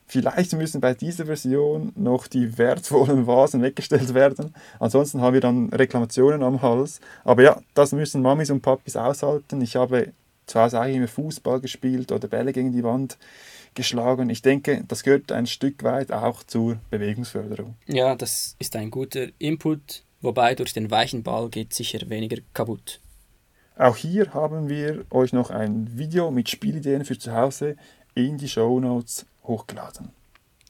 Vielleicht 0.06 0.54
müssen 0.54 0.80
bei 0.80 0.94
dieser 0.94 1.26
Version 1.26 1.92
noch 1.96 2.28
die 2.28 2.58
wertvollen 2.60 3.26
Vasen 3.26 3.64
weggestellt 3.64 4.14
werden. 4.14 4.54
Ansonsten 4.80 5.22
haben 5.22 5.34
wir 5.34 5.42
dann 5.42 5.70
Reklamationen 5.70 6.44
am 6.44 6.62
Hals. 6.62 7.02
Aber 7.24 7.42
ja, 7.42 7.60
das 7.74 7.94
müssen 7.94 8.22
Mamis 8.22 8.52
und 8.52 8.62
Papis 8.62 8.96
aushalten. 8.96 9.60
Ich 9.62 9.76
habe 9.76 10.14
zu 10.46 10.60
Hause 10.60 10.82
auch 10.82 10.86
immer 10.86 11.08
Fußball 11.08 11.60
gespielt 11.60 12.12
oder 12.12 12.28
Bälle 12.28 12.54
gegen 12.54 12.72
die 12.72 12.84
Wand 12.84 13.18
geschlagen. 13.74 14.30
Ich 14.30 14.42
denke, 14.42 14.84
das 14.88 15.04
gehört 15.04 15.32
ein 15.32 15.48
Stück 15.48 15.84
weit 15.84 16.12
auch 16.12 16.44
zur 16.44 16.78
Bewegungsförderung. 16.90 17.76
Ja, 17.88 18.16
das 18.16 18.56
ist 18.60 18.76
ein 18.76 18.92
guter 18.92 19.28
Input, 19.40 20.04
wobei 20.22 20.56
durch 20.56 20.74
den 20.74 20.92
weichen 20.92 21.24
Ball 21.24 21.50
geht 21.50 21.74
sicher 21.74 22.10
weniger 22.10 22.38
kaputt. 22.54 23.00
Auch 23.76 23.98
hier 23.98 24.34
haben 24.34 24.70
wir 24.70 25.06
euch 25.10 25.34
noch 25.34 25.50
ein 25.50 25.98
Video 25.98 26.30
mit 26.30 26.50
Spielideen 26.50 27.06
für 27.06 27.18
zu 27.18 27.34
Hause 27.34 27.76
in 28.14 28.38
die 28.38 28.48
Show 28.48 28.80
Notes 28.80 29.26
hochgeladen. 29.44 30.12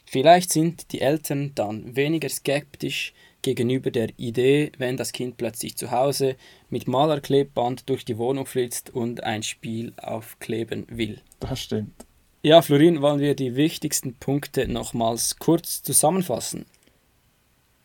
Vielleicht 0.06 0.54
sind 0.54 0.92
die 0.92 1.02
Eltern 1.02 1.52
dann 1.56 1.96
weniger 1.96 2.30
skeptisch 2.30 3.14
gegenüber 3.44 3.92
der 3.92 4.10
Idee, 4.18 4.72
wenn 4.80 4.98
das 4.98 5.12
Kind 5.12 5.38
plötzlich 5.38 5.78
zu 5.78 5.92
Hause 5.92 6.36
mit 6.70 6.88
Malerklebband 6.88 7.88
durch 7.90 8.04
die 8.06 8.18
Wohnung 8.18 8.48
flitzt 8.48 8.90
und 8.90 9.24
ein 9.24 9.44
Spiel 9.44 9.94
aufkleben 9.98 10.88
will. 10.90 11.22
Das 11.40 11.62
stimmt. 11.62 12.06
Ja, 12.42 12.62
Florin, 12.62 13.02
wollen 13.02 13.20
wir 13.20 13.36
die 13.36 13.56
wichtigsten 13.56 14.16
Punkte 14.16 14.68
nochmals 14.68 15.38
kurz 15.38 15.84
zusammenfassen? 15.84 16.66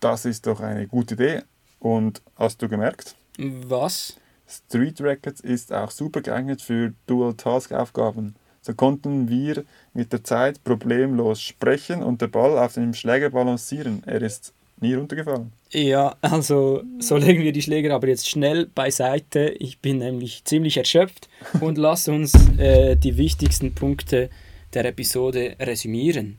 Das 0.00 0.24
ist 0.24 0.46
doch 0.46 0.60
eine 0.60 0.86
gute 0.86 1.14
Idee. 1.14 1.42
Und 1.78 2.22
hast 2.36 2.62
du 2.62 2.68
gemerkt? 2.68 3.14
Was? 3.36 4.16
Street 4.48 5.00
Rackets 5.00 5.40
ist 5.40 5.72
auch 5.72 5.90
super 5.90 6.22
geeignet 6.22 6.62
für 6.62 6.94
Dual-Task-Aufgaben. 7.06 8.34
So 8.62 8.74
konnten 8.74 9.28
wir 9.28 9.64
mit 9.92 10.12
der 10.12 10.24
Zeit 10.24 10.64
problemlos 10.64 11.40
sprechen 11.40 12.02
und 12.02 12.20
der 12.20 12.26
Ball 12.28 12.58
auf 12.58 12.74
dem 12.74 12.94
Schläger 12.94 13.30
balancieren. 13.30 14.02
Er 14.06 14.22
ist 14.22 14.54
nie 14.80 14.94
runtergefallen. 14.94 15.52
Ja, 15.70 16.16
also 16.20 16.82
so 16.98 17.16
legen 17.16 17.42
wir 17.42 17.52
die 17.52 17.62
Schläger 17.62 17.94
aber 17.94 18.08
jetzt 18.08 18.28
schnell 18.28 18.66
beiseite. 18.66 19.48
Ich 19.58 19.80
bin 19.80 19.98
nämlich 19.98 20.44
ziemlich 20.44 20.76
erschöpft 20.76 21.28
und 21.60 21.78
lass 21.78 22.08
uns 22.08 22.34
äh, 22.58 22.96
die 22.96 23.16
wichtigsten 23.16 23.74
Punkte 23.74 24.30
der 24.74 24.84
Episode 24.84 25.56
resümieren. 25.60 26.38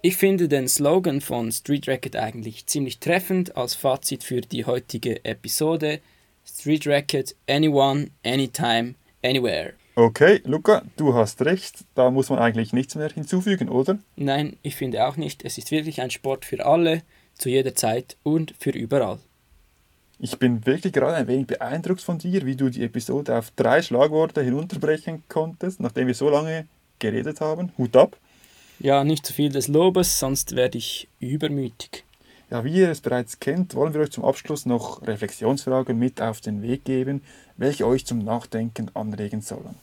Ich 0.00 0.16
finde 0.16 0.48
den 0.48 0.68
Slogan 0.68 1.20
von 1.20 1.50
Street 1.50 1.88
Racket 1.88 2.14
eigentlich 2.16 2.66
ziemlich 2.66 3.00
treffend 3.00 3.56
als 3.56 3.74
Fazit 3.74 4.22
für 4.22 4.40
die 4.40 4.64
heutige 4.64 5.24
Episode. 5.24 6.00
Street 6.48 6.86
Racket, 6.86 7.36
anyone, 7.46 8.08
anytime, 8.24 8.94
anywhere. 9.22 9.74
Okay, 9.94 10.40
Luca, 10.44 10.82
du 10.96 11.14
hast 11.14 11.42
recht. 11.42 11.84
Da 11.94 12.10
muss 12.10 12.30
man 12.30 12.38
eigentlich 12.38 12.72
nichts 12.72 12.94
mehr 12.94 13.10
hinzufügen, 13.10 13.68
oder? 13.68 13.98
Nein, 14.16 14.56
ich 14.62 14.76
finde 14.76 15.06
auch 15.06 15.16
nicht. 15.16 15.44
Es 15.44 15.58
ist 15.58 15.70
wirklich 15.70 16.00
ein 16.00 16.10
Sport 16.10 16.44
für 16.44 16.64
alle, 16.64 17.02
zu 17.34 17.48
jeder 17.48 17.74
Zeit 17.74 18.16
und 18.22 18.54
für 18.58 18.70
überall. 18.70 19.18
Ich 20.20 20.38
bin 20.38 20.64
wirklich 20.66 20.92
gerade 20.92 21.16
ein 21.16 21.28
wenig 21.28 21.46
beeindruckt 21.46 22.00
von 22.00 22.18
dir, 22.18 22.44
wie 22.46 22.56
du 22.56 22.70
die 22.70 22.82
Episode 22.82 23.36
auf 23.36 23.50
drei 23.54 23.82
Schlagworte 23.82 24.42
hinunterbrechen 24.42 25.22
konntest, 25.28 25.80
nachdem 25.80 26.06
wir 26.06 26.14
so 26.14 26.28
lange 26.28 26.66
geredet 26.98 27.40
haben. 27.40 27.72
Hut 27.78 27.96
ab. 27.96 28.16
Ja, 28.80 29.04
nicht 29.04 29.26
zu 29.26 29.32
viel 29.32 29.50
des 29.50 29.68
Lobes, 29.68 30.18
sonst 30.18 30.56
werde 30.56 30.78
ich 30.78 31.08
übermütig. 31.20 32.04
Ja, 32.50 32.64
wie 32.64 32.72
ihr 32.72 32.90
es 32.90 33.02
bereits 33.02 33.40
kennt, 33.40 33.74
wollen 33.74 33.92
wir 33.92 34.00
euch 34.00 34.10
zum 34.10 34.24
Abschluss 34.24 34.64
noch 34.64 35.06
Reflexionsfragen 35.06 35.98
mit 35.98 36.22
auf 36.22 36.40
den 36.40 36.62
Weg 36.62 36.84
geben, 36.84 37.22
welche 37.56 37.86
euch 37.86 38.06
zum 38.06 38.20
Nachdenken 38.20 38.90
anregen 38.94 39.42
sollen. 39.42 39.74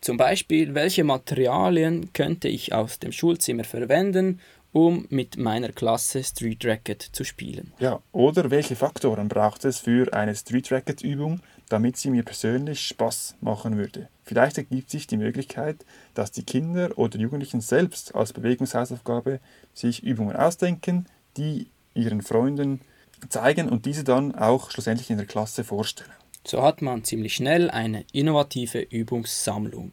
Zum 0.00 0.16
Beispiel, 0.16 0.74
welche 0.74 1.04
Materialien 1.04 2.12
könnte 2.14 2.48
ich 2.48 2.72
aus 2.72 2.98
dem 2.98 3.12
Schulzimmer 3.12 3.64
verwenden, 3.64 4.40
um 4.72 5.06
mit 5.10 5.36
meiner 5.36 5.70
Klasse 5.70 6.22
Street 6.22 6.64
Racket 6.64 7.02
zu 7.02 7.24
spielen? 7.24 7.72
Ja, 7.78 8.00
oder 8.12 8.50
welche 8.50 8.76
Faktoren 8.76 9.28
braucht 9.28 9.64
es 9.64 9.78
für 9.78 10.12
eine 10.12 10.34
Street 10.34 10.70
Racket 10.70 11.02
Übung, 11.02 11.40
damit 11.68 11.96
sie 11.96 12.10
mir 12.10 12.22
persönlich 12.22 12.86
Spaß 12.86 13.36
machen 13.40 13.76
würde? 13.76 14.08
Vielleicht 14.24 14.58
ergibt 14.58 14.90
sich 14.90 15.06
die 15.06 15.16
Möglichkeit, 15.16 15.84
dass 16.14 16.30
die 16.30 16.42
Kinder 16.42 16.90
oder 16.96 17.18
Jugendlichen 17.18 17.60
selbst 17.60 18.14
als 18.14 18.32
Bewegungshausaufgabe 18.32 19.40
sich 19.72 20.02
Übungen 20.02 20.36
ausdenken, 20.36 21.06
die 21.36 21.68
ihren 21.94 22.22
Freunden 22.22 22.80
zeigen 23.28 23.68
und 23.68 23.86
diese 23.86 24.04
dann 24.04 24.34
auch 24.34 24.70
schlussendlich 24.70 25.10
in 25.10 25.16
der 25.16 25.26
Klasse 25.26 25.64
vorstellen. 25.64 26.10
So 26.46 26.62
hat 26.62 26.82
man 26.82 27.02
ziemlich 27.04 27.34
schnell 27.34 27.70
eine 27.70 28.04
innovative 28.12 28.80
Übungssammlung. 28.80 29.92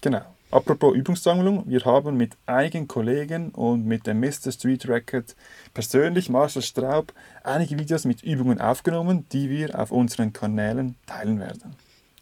Genau. 0.00 0.22
Apropos 0.50 0.96
Übungssammlung, 0.96 1.64
wir 1.68 1.84
haben 1.84 2.16
mit 2.16 2.36
einigen 2.46 2.88
Kollegen 2.88 3.50
und 3.50 3.86
mit 3.86 4.06
dem 4.08 4.18
Mr. 4.18 4.50
Street 4.50 4.88
Record 4.88 5.36
persönlich 5.74 6.28
Marcel 6.28 6.62
Straub 6.62 7.12
einige 7.44 7.78
Videos 7.78 8.04
mit 8.04 8.24
Übungen 8.24 8.60
aufgenommen, 8.60 9.26
die 9.30 9.48
wir 9.48 9.78
auf 9.78 9.92
unseren 9.92 10.32
Kanälen 10.32 10.96
teilen 11.06 11.38
werden. 11.38 11.76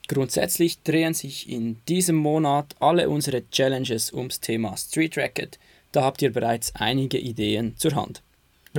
Grundsätzlich 0.09 0.83
drehen 0.83 1.15
sich 1.15 1.49
in 1.49 1.81
diesem 1.89 2.17
Monat 2.17 2.75
alle 2.81 3.09
unsere 3.09 3.49
Challenges 3.51 4.13
ums 4.13 4.41
Thema 4.41 4.77
Street 4.77 5.17
Racket. 5.17 5.59
Da 5.93 6.03
habt 6.03 6.21
ihr 6.21 6.33
bereits 6.33 6.75
einige 6.75 7.19
Ideen 7.19 7.77
zur 7.79 7.95
Hand. 7.95 8.23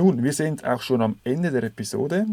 Nun, 0.00 0.24
wir 0.24 0.32
sind 0.32 0.64
auch 0.64 0.80
schon 0.80 1.02
am 1.02 1.18
Ende 1.24 1.50
der 1.50 1.64
Episode. 1.64 2.24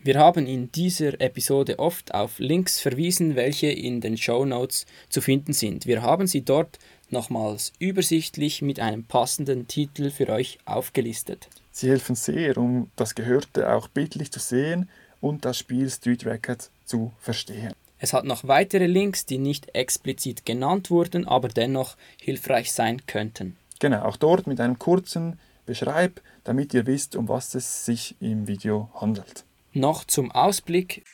Wir 0.00 0.18
haben 0.18 0.46
in 0.46 0.70
dieser 0.70 1.18
Episode 1.18 1.78
oft 1.78 2.12
auf 2.12 2.38
Links 2.38 2.78
verwiesen, 2.78 3.36
welche 3.36 3.68
in 3.68 4.02
den 4.02 4.18
Show 4.18 4.44
Notes 4.44 4.84
zu 5.08 5.22
finden 5.22 5.54
sind. 5.54 5.86
Wir 5.86 6.02
haben 6.02 6.26
sie 6.26 6.42
dort 6.42 6.78
nochmals 7.08 7.72
übersichtlich 7.78 8.60
mit 8.60 8.80
einem 8.80 9.04
passenden 9.04 9.66
Titel 9.66 10.10
für 10.10 10.28
euch 10.28 10.58
aufgelistet. 10.66 11.48
Sie 11.72 11.88
helfen 11.88 12.16
sehr, 12.16 12.58
um 12.58 12.90
das 12.96 13.14
Gehörte 13.14 13.72
auch 13.72 13.88
bildlich 13.88 14.30
zu 14.30 14.38
sehen 14.38 14.90
und 15.22 15.46
das 15.46 15.56
Spiel 15.56 15.88
Street 15.88 16.26
Record 16.26 16.68
zu 16.84 17.12
verstehen. 17.18 17.72
Es 17.98 18.12
hat 18.12 18.26
noch 18.26 18.46
weitere 18.46 18.88
Links, 18.88 19.24
die 19.24 19.38
nicht 19.38 19.74
explizit 19.74 20.44
genannt 20.44 20.90
wurden, 20.90 21.26
aber 21.26 21.48
dennoch 21.48 21.96
hilfreich 22.20 22.72
sein 22.72 23.06
könnten. 23.06 23.56
Genau, 23.78 24.02
auch 24.02 24.18
dort 24.18 24.46
mit 24.46 24.60
einem 24.60 24.78
kurzen 24.78 25.38
Beschreib, 25.68 26.22
damit 26.44 26.72
ihr 26.72 26.86
wisst, 26.86 27.14
um 27.14 27.28
was 27.28 27.54
es 27.54 27.84
sich 27.84 28.16
im 28.20 28.48
Video 28.48 28.88
handelt. 28.94 29.44
Noch 29.74 30.04
zum 30.04 30.32
Ausblick. 30.32 31.04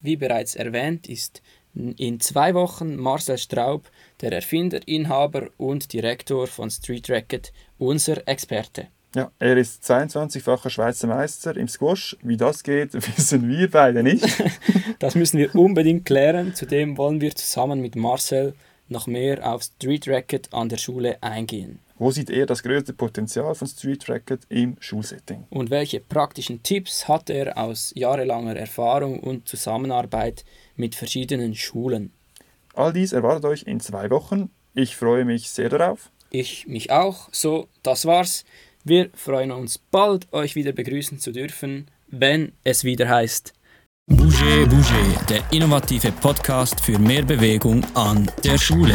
Wie 0.00 0.16
bereits 0.16 0.56
erwähnt, 0.56 1.08
ist 1.08 1.40
in 1.72 2.18
zwei 2.18 2.52
Wochen 2.54 2.96
Marcel 2.96 3.38
Straub, 3.38 3.88
der 4.22 4.32
Erfinder, 4.32 4.80
Inhaber 4.88 5.50
und 5.56 5.92
Direktor 5.92 6.48
von 6.48 6.68
Street 6.68 7.08
Racket, 7.08 7.52
unser 7.78 8.26
Experte. 8.26 8.88
Ja, 9.14 9.30
er 9.38 9.56
ist 9.56 9.88
22-facher 9.88 10.68
Schweizer 10.68 11.06
Meister 11.06 11.56
im 11.56 11.68
Squash. 11.68 12.16
Wie 12.22 12.36
das 12.36 12.64
geht, 12.64 12.92
wissen 13.16 13.48
wir 13.48 13.70
beide 13.70 14.02
nicht. 14.02 14.26
das 14.98 15.14
müssen 15.14 15.38
wir 15.38 15.54
unbedingt 15.54 16.06
klären. 16.06 16.56
Zudem 16.56 16.96
wollen 16.98 17.20
wir 17.20 17.36
zusammen 17.36 17.80
mit 17.80 17.94
Marcel 17.94 18.54
noch 18.90 19.06
mehr 19.06 19.46
auf 19.46 19.62
Street 19.62 20.08
Racket 20.08 20.52
an 20.52 20.68
der 20.68 20.76
Schule 20.76 21.22
eingehen. 21.22 21.80
Wo 21.98 22.10
sieht 22.12 22.30
er 22.30 22.46
das 22.46 22.62
größte 22.62 22.92
Potenzial 22.92 23.54
von 23.54 23.66
Street 23.66 24.08
Racket 24.08 24.42
im 24.48 24.76
Schulsetting? 24.78 25.44
Und 25.50 25.70
welche 25.70 26.00
praktischen 26.00 26.62
Tipps 26.62 27.08
hat 27.08 27.28
er 27.28 27.58
aus 27.58 27.92
jahrelanger 27.96 28.56
Erfahrung 28.56 29.20
und 29.20 29.48
Zusammenarbeit 29.48 30.44
mit 30.76 30.94
verschiedenen 30.94 31.54
Schulen? 31.54 32.12
All 32.74 32.92
dies 32.92 33.12
erwartet 33.12 33.44
euch 33.46 33.62
in 33.64 33.80
zwei 33.80 34.10
Wochen. 34.10 34.50
Ich 34.74 34.96
freue 34.96 35.24
mich 35.24 35.50
sehr 35.50 35.68
darauf. 35.68 36.10
Ich 36.30 36.68
mich 36.68 36.92
auch. 36.92 37.28
So, 37.32 37.66
das 37.82 38.06
war's. 38.06 38.44
Wir 38.84 39.10
freuen 39.14 39.50
uns 39.50 39.78
bald, 39.78 40.32
euch 40.32 40.54
wieder 40.54 40.72
begrüßen 40.72 41.18
zu 41.18 41.32
dürfen, 41.32 41.90
wenn 42.06 42.52
es 42.62 42.84
wieder 42.84 43.08
heißt 43.08 43.54
Bouger 44.10 44.66
Bouger, 44.66 45.26
der 45.28 45.42
innovative 45.50 46.10
Podcast 46.12 46.80
für 46.80 46.98
mehr 46.98 47.22
Bewegung 47.22 47.84
an 47.94 48.30
der 48.42 48.56
Schule. 48.56 48.94